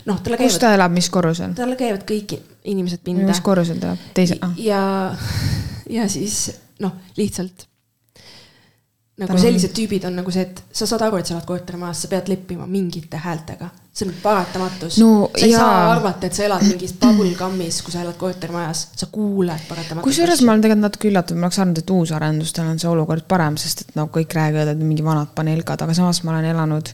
[0.05, 0.51] noh, talle käivad.
[0.51, 1.55] kus ta elab, mis korrusel?
[1.57, 3.27] talle käivad kõik inimesed pinda.
[3.31, 4.55] mis korrusel ta elab, teise ah.?
[4.59, 4.83] ja,
[5.89, 6.51] ja siis
[6.83, 7.70] noh, lihtsalt
[9.21, 12.11] nagu sellised tüübid on nagu see, et sa saad aru, et sa elad kortermajas, sa
[12.11, 13.69] pead leppima mingite häältega.
[13.91, 15.29] see on paratamatus no,.
[15.35, 15.59] sa ei jaa.
[15.59, 20.05] saa arvata, et sa elad mingis bubblegum'is, kui sa elad kortermajas, sa kuuled paratamatult.
[20.07, 23.57] kusjuures ma olen tegelikult natuke üllatunud, ma oleks arvanud, et uusarendustel on see olukord parem,
[23.59, 26.93] sest et nagu no, kõik räägivad, et mingi vanad paneelkad, aga samas ma olen elanud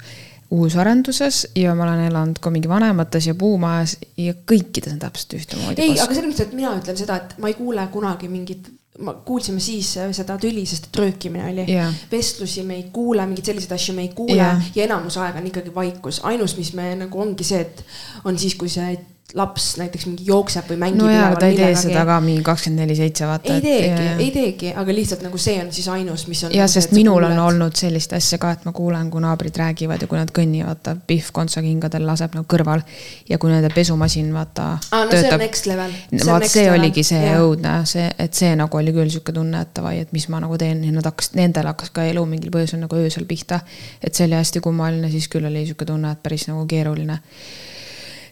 [0.51, 5.81] uusarenduses ja ma olen elanud ka mingi vanemates ja puumajas ja kõikides on täpselt ühtemoodi.
[5.83, 9.13] ei, aga selles mõttes, et mina ütlen seda, et ma ei kuule kunagi mingit ma
[9.25, 11.93] kuulsime siis äh, seda tüli, sest et röökimine oli yeah..
[12.11, 14.71] vestlusi me ei kuule, mingeid selliseid asju me ei kuule yeah.
[14.75, 16.21] ja enamus aega on ikkagi vaikus.
[16.25, 17.85] ainus, mis me nagu ongi see, et
[18.25, 18.97] on siis, kui see
[19.35, 21.01] laps näiteks mingi jookseb või mängib.
[21.01, 23.57] no jaa, aga ta ei tee seda ka mingi kakskümmend neli seitse, vaata.
[23.57, 26.53] ei teegi, ei teegi, aga lihtsalt nagu see on siis ainus, mis on.
[26.55, 30.05] jah, nagu sest minul on olnud sellist asja ka, et ma kuulen, kui naabrid räägivad
[30.05, 32.85] ja kui nad kõnnivad, vaata, Pihv kontsakingadel laseb nagu kõrval.
[33.27, 34.69] ja kui nende pesumasin, vaata.
[34.79, 35.27] aa, no töötab.
[35.27, 35.99] see on next level.
[36.31, 36.79] vaat see level.
[36.79, 37.43] oligi see yeah.
[37.43, 40.55] õudne, see, et see nagu oli küll sihuke tunne, et davai, et mis ma nagu
[40.61, 43.59] teen ja nad hakkasid, nendel hakkas ka elu mingil põhjusel nagu öösel pihta.
[43.99, 47.19] et see oli hästi kummaline, siis küll oli sihuke tunne, et päris nagu keeruline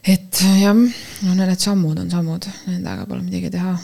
[0.06, 3.76] et jah, no need sammud on sammud, nendega pole midagi teha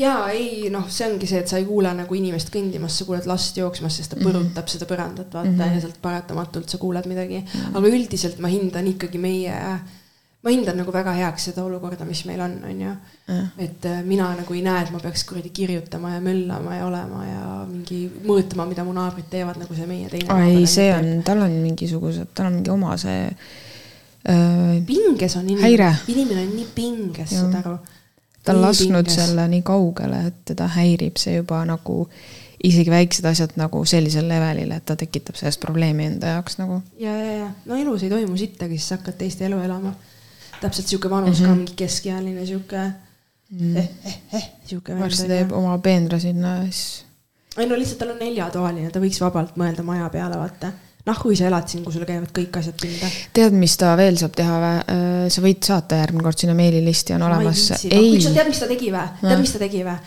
[0.00, 3.28] ja ei noh, see ongi see, et sa ei kuule nagu inimest kõndimas, sa kuuled
[3.28, 4.26] last jooksmas, sest ta mhm.
[4.26, 4.74] põrutab mm -hmm.
[4.74, 5.74] seda põrandat, vaata mm -hmm.
[5.74, 7.46] ja sealt paratamatult sa kuuled midagi mm.
[7.46, 7.78] -hmm.
[7.78, 9.54] aga üldiselt ma hindan ikkagi meie,
[10.42, 12.92] ma hindan nagu väga heaks seda olukorda, mis meil on, on ju.
[13.58, 17.24] et äh, mina nagu ei näe, et ma peaks kuradi kirjutama ja möllama ja olema
[17.26, 20.44] ja mingi mõõtma, mida mu naabrid teevad, nagu see meie teine.
[20.46, 23.34] ei, see on, tal on mingisugused, tal on mingi oma see.
[24.86, 27.78] Pinges on inimene, inimene on nii pinges, saad aru.
[28.44, 29.16] ta on lasknud pinges.
[29.16, 32.04] selle nii kaugele, et teda häirib see juba nagu
[32.64, 36.80] isegi väiksed asjad nagu sellisel levelil, et ta tekitab sellest probleemi enda jaoks nagu.
[37.00, 39.94] ja, ja, ja no elus ei toimu sittagi, siis hakkad teist elu elama.
[40.60, 41.48] täpselt sihuke vanus mm -hmm.
[41.48, 42.82] ka, mingi keskealine sihuke
[43.50, 43.76] mm.
[43.76, 44.98] eh, eh, eh, sihuke.
[44.98, 47.04] varsti teeb oma peenra sinna ja siis.
[47.56, 50.72] ei no lihtsalt tal on neljatoaline, ta võiks vabalt mõelda maja peale, vaata
[51.08, 53.10] noh, kui sa elad siin, kui sul käivad kõik asjad pinda.
[53.36, 54.80] tead, mis ta veel saab teha või?
[54.94, 57.68] Äh, sa võid saata järgmine kord sinna meililisti on olemas.
[57.88, 59.06] ei, tead, mis ta tegi või?
[59.22, 59.98] tead, mis ta tegi või?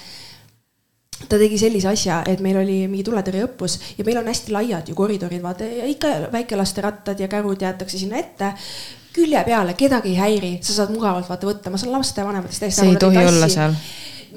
[1.29, 4.97] ta tegi sellise asja, et meil oli mingi tuletõrjeõppus ja meil on hästi laiad ju
[4.97, 8.53] koridorid, vaata ja ikka väikelaste rattad ja kärud jäetakse sinna ette
[9.13, 12.89] külje peale, kedagi ei häiri, sa saad mugavalt vaata võtta, ma saan lastevanematest täiesti aru.
[12.89, 13.77] see ei tohi olla seal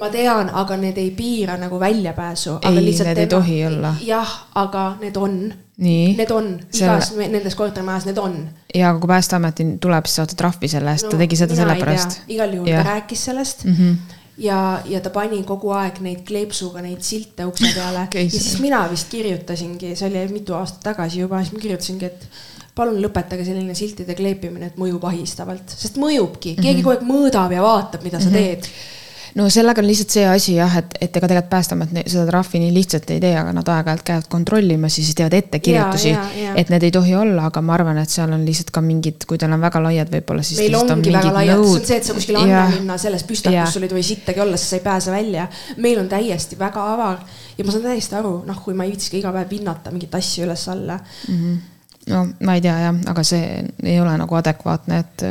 [0.01, 2.59] ma tean, aga need ei piira nagu väljapääsu.
[2.63, 3.95] ei, need tema, ei tohi olla.
[4.05, 5.39] jah, aga need on.
[5.77, 7.27] Need on, igas selle...
[7.29, 8.37] nendes kortermajas need on.
[8.75, 12.23] ja, kui Päästeameti tuleb, siis saate trahvi selle eest no,, ta tegi seda sellepärast.
[12.33, 12.81] igal juhul ja.
[12.81, 13.75] ta rääkis sellest mm.
[13.81, 18.31] -hmm ja, ja ta pani kogu aeg neid kleepsuga neid silte ukse peale okay, ja
[18.31, 22.29] siis mina vist kirjutasingi, see oli mitu aastat tagasi juba, siis ma kirjutasingi, et
[22.77, 26.85] palun lõpetage selline siltide kleepimine, et mõjub ahistavalt, sest mõjubki, keegi mm -hmm.
[26.85, 28.43] kogu aeg mõõdab ja vaatab, mida sa mm -hmm.
[28.43, 28.96] teed
[29.37, 32.72] no sellega on lihtsalt see asi jah, et, et ega tegelikult Päästeamet seda trahvi nii
[32.74, 36.14] lihtsalt ei tee, aga nad aeg-ajalt käivad kontrollimas ja siis teevad ettekirjutusi,
[36.57, 39.41] et need ei tohi olla, aga ma arvan, et seal on lihtsalt ka mingid, kui
[39.41, 40.61] tal on väga laiad, võib-olla siis.
[40.64, 43.87] meil ongi on väga laiad, see on see, et sa kuskil Annelinna selles püstakus sul
[43.87, 45.47] ei tohi sittagi olla, sest sa ei pääse välja.
[45.76, 47.22] meil on täiesti väga avar
[47.57, 50.49] ja ma saan täiesti aru, noh, kui ma ei viitsiks iga päev pinnata mingit asja
[50.49, 51.41] üles-alla mm.
[51.41, 51.64] -hmm
[52.13, 53.47] no ma ei tea jah, aga see
[53.83, 55.25] ei ole nagu adekvaatne, et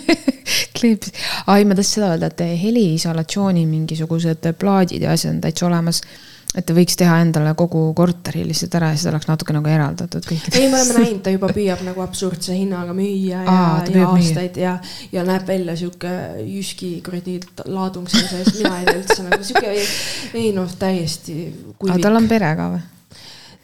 [0.76, 1.14] kleepis,
[1.50, 6.02] ai ma tahtsin seda öelda, et heliisolatsiooni mingisugused plaadid ja asjad on täitsa olemas.
[6.50, 9.70] et ta võiks teha endale kogu korteri lihtsalt ära ja siis ta oleks natuke nagu
[9.70, 10.58] eraldatud kõikidest.
[10.58, 14.76] ei, me oleme näinud, ta juba püüab nagu absurdse hinnaga müüa ja, ja aastaid ja,
[15.14, 17.38] ja näeb välja sihuke jüski kuradi
[17.70, 19.76] laadung selle sees, mina ei tea üldse nagu sihuke,
[20.42, 21.44] ei noh, täiesti
[22.02, 22.88] tal on pere ka või?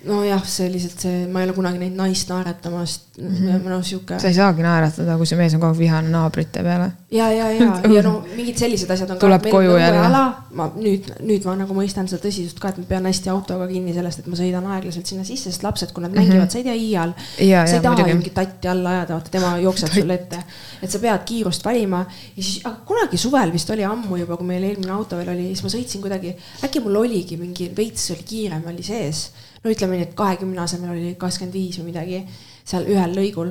[0.04, 3.68] Nojah, see lihtsalt see, ma ei ole kunagi näinud naist naeratamas mm, -hmm.
[3.70, 4.18] noh sihuke.
[4.20, 6.90] sa ei saagi naeratada, kui see mees on kogu aeg vihane naabrite peale.
[7.10, 9.18] ja, ja, ja, ja no mingid sellised asjad on.
[9.18, 10.20] Tuleb koju jälle.
[10.56, 13.94] ma nüüd, nüüd ma nagu mõistan seda tõsisust ka, et ma pean hästi autoga kinni
[13.94, 16.20] sellest, et ma sõidan aeglaselt sinna sisse, sest lapsed, kui nad Mhm.
[16.20, 17.14] mängivad, sa ei tea iial.
[17.38, 20.44] Sa ei taha ju mingit tatti alla ajada, vaata tema jookseb sulle ette.
[20.82, 22.04] et sa pead kiirust valima
[22.36, 25.46] ja siis, aga kunagi suvel vist oli ammu juba, kui meil eelmine auto veel oli,
[25.54, 29.30] siis ma sõitsin kuidagi, äkki mul oligi mingi veits oli kiirem oli sees.
[29.66, 32.22] No ütleme nii, et kahekümne asemel oli kakskümmend viis või midagi
[32.66, 33.50] seal ühel lõigul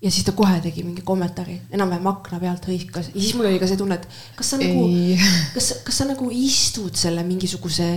[0.00, 3.58] ja siis ta kohe tegi mingi kommentaari, enam-vähem akna pealt hõikas ja siis mul oli
[3.60, 4.06] ka see tunne, et
[4.38, 5.16] kas sa nagu Ei.
[5.54, 7.90] kas, kas sa nagu istud selle mingisuguse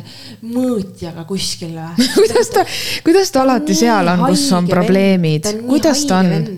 [0.43, 2.08] mõõtjaga kuskil või?
[2.20, 2.66] kuidas ta,
[3.08, 6.49] kuidas ta alati seal on, kus on probleemid, kuidas ta on?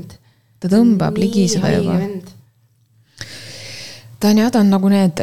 [0.60, 2.00] ta tõmbab ligi seda juba.
[4.18, 5.22] ta on jah, ta on nagu need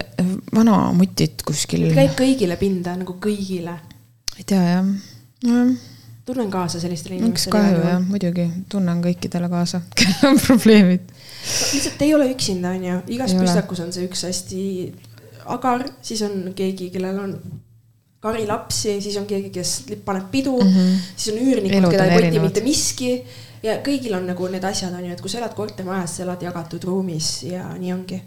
[0.54, 3.74] vanamutid kuskil käib kõigile pinda nagu kõigile.
[4.38, 4.92] ei tea jah,
[6.24, 7.52] tunnen kaasa sellistele inimestele.
[7.56, 11.10] kahju jah, muidugi tunnen kõikidele kaasa, kellel on probleemid.
[11.72, 14.62] lihtsalt ei ole üksinda, onju, igas püstakus on see üks hästi
[15.50, 17.36] agar, siis on keegi, kellel on
[18.22, 19.72] kari lapsi, siis on keegi, kes
[20.06, 21.00] paneb pidu mm, -hmm.
[21.16, 23.14] siis on üürnikud, keda ei koti mitte miski
[23.62, 26.42] ja kõigil on nagu need asjad on ju, et kui sa elad kortermajas, sa elad
[26.42, 28.22] jagatud ruumis ja nii ongi.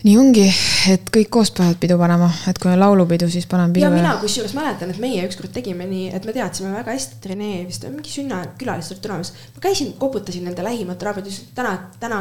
[0.00, 0.46] Nii ongi,
[0.88, 4.14] et kõik koos peavad pidu panema, et kui on laulupidu, siis paneme pidu ja mina
[4.22, 7.84] kusjuures mäletan, et meie ükskord tegime nii, et me teadsime väga hästi, et Rene vist
[7.84, 9.32] mingi sünnakülalised olid tulemas.
[9.56, 12.20] ma käisin, koputasin nende lähimate raamatu, ütlesin, et täna, täna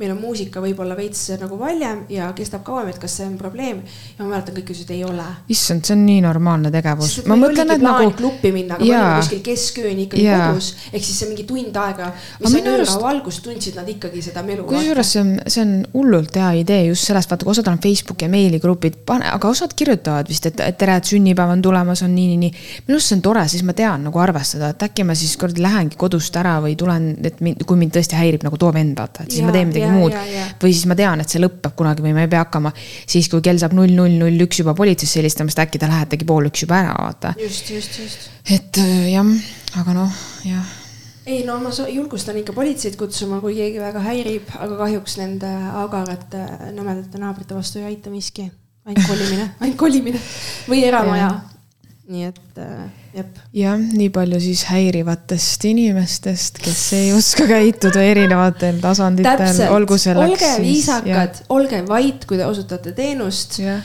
[0.00, 3.84] meil on muusika võib-olla veits nagu valjem ja kestab kauem, et kas see on probleem.
[4.18, 5.28] ja ma mäletan, kõik ütlesid, ei ole.
[5.48, 9.22] issand, see on nii normaalne tegevus ma mõtlen, et nagu klubi minna, aga me olime
[9.22, 10.50] kuskil keskööni ikkagi Jaa.
[10.50, 10.72] kodus.
[10.90, 12.10] ehk siis see mingi tund aega,
[12.40, 14.66] mis on minu arust- algus, tundsid nad ikkagi seda melu.
[14.66, 18.26] kusjuures see on, see on hullult hea idee just sellest, vaata, kui osad on Facebooki
[18.26, 22.26] ja meiligrupid, pane, aga osad kirjutavad vist, et tere, et sünnipäev on tulemas, on nii,
[22.32, 22.64] nii, nii.
[22.88, 25.60] minu arust see on tore, siis ma tean nagu arvestada, et äkki ma siis kord
[25.60, 29.26] lähengi kodust ära või tulen, et mind, kui mind tõesti häirib nagu too vend, vaata,
[29.26, 30.18] et siis Jaa, ma teen midagi jaa, muud.
[30.64, 32.72] või siis ma tean, et see lõpeb kunagi või ma ei pea hakkama.
[33.10, 36.28] Siis, kui kell saab null, null, null üks juba politseisse helistama, sest äkki te lähetegi
[36.28, 37.34] pool üks juba ära, vaata.
[37.40, 38.30] just, just, just.
[38.50, 39.34] Et jah,
[39.80, 40.79] aga noh, jah
[41.30, 45.50] ei no ma julgustan ikka politseid kutsuma, kui keegi väga häirib, aga kahjuks nende
[45.82, 46.42] agarate
[46.76, 48.50] nõmedate naabrite vastu ei aita miski.
[48.88, 50.20] ainult kolimine, ainult kolimine
[50.70, 51.30] või eramaja.
[52.10, 53.38] nii et äh, jep.
[53.54, 60.50] jah, nii palju siis häirivatest inimestest, kes ei oska käituda erinevatel tasanditel, olgu selleks olge
[60.64, 63.78] viisakad, olge vait, kui te osutate teenust ja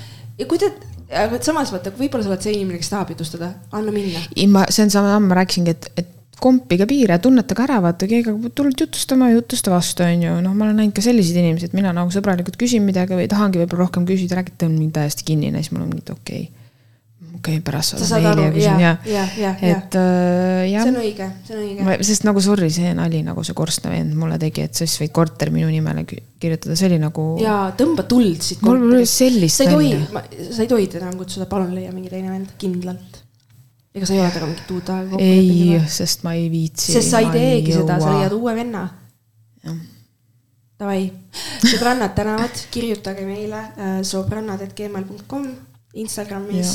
[0.49, 0.71] kui te,
[1.13, 4.25] aga samas vaata, võib-olla sa oled see inimene, kes tahab jutustada, anna minna.
[4.51, 6.11] ma, see on sama, ma rääkisingi, et, et
[6.41, 10.67] kompige piire, tunnetage ära, vaata keegi hakkab tulnud jutustama, jutusta vastu, on ju, noh, ma
[10.67, 14.05] olen näinud ka selliseid inimesi, et mina nagu sõbralikult küsin midagi või tahangi võib-olla rohkem
[14.09, 16.61] küsida, räägite, on mingi täiesti kinnine, siis mul on mingi okei okay..
[17.31, 20.85] okei okay,, pärast sa saadan saad meili ja, küsin ja ja, ja, et äh, jah
[20.85, 21.97] see on õige, see on õige.
[22.11, 25.55] sest nagu sorry, see nali nagu see korstnavend mulle tegi, et sa siis võid korteri
[25.55, 27.29] minu nimele kirjutada, see oli nagu.
[27.43, 28.63] ja tõmba tuld siit.
[28.65, 32.11] mul pole sellist sa ei tohi sa ei tohi teda enam kutsuda, palun leia mingi
[32.11, 33.24] teine vend, kindlalt.
[33.95, 36.91] Ega sa ei ole temaga mingit uut aega kokku ei, sest ma ei viitsi.
[36.97, 38.85] sest sa ei teegi seda, sa leiad uue venna.
[40.75, 41.05] Davai,
[41.63, 45.45] sõbrannad tänavad, kirjutage meile äh, sõbrannad.gmail.com
[45.95, 46.73] Instagramis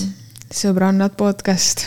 [0.50, 1.84] sõbrannad podcast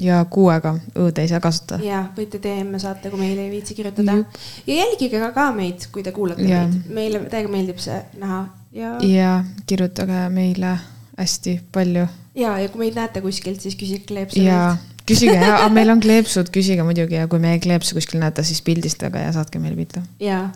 [0.00, 1.82] ja kuuega õõde ei saa kasutada.
[1.84, 6.04] ja võite DM-e saata, kui meile ei viitsi kirjutada ja jälgige ka, ka meid, kui
[6.06, 6.62] te kuulate Ja.
[6.68, 9.32] meid, meile täiega meeldib see näha ja, ja
[9.66, 10.76] kirjutage meile
[11.18, 12.06] hästi palju
[12.38, 14.76] ja, ja kui meid näete kuskilt, siis küsige kleepsu ja
[15.08, 19.22] küsige ja, meil on kleepsud, küsige muidugi ja kui meie kleepsu kuskil näete, siis pildistage
[19.22, 20.02] ja saatke meile pilte.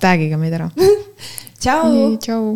[0.02, 0.68] Tagige meid ära.
[1.62, 2.16] tšau.
[2.22, 2.52] tšau.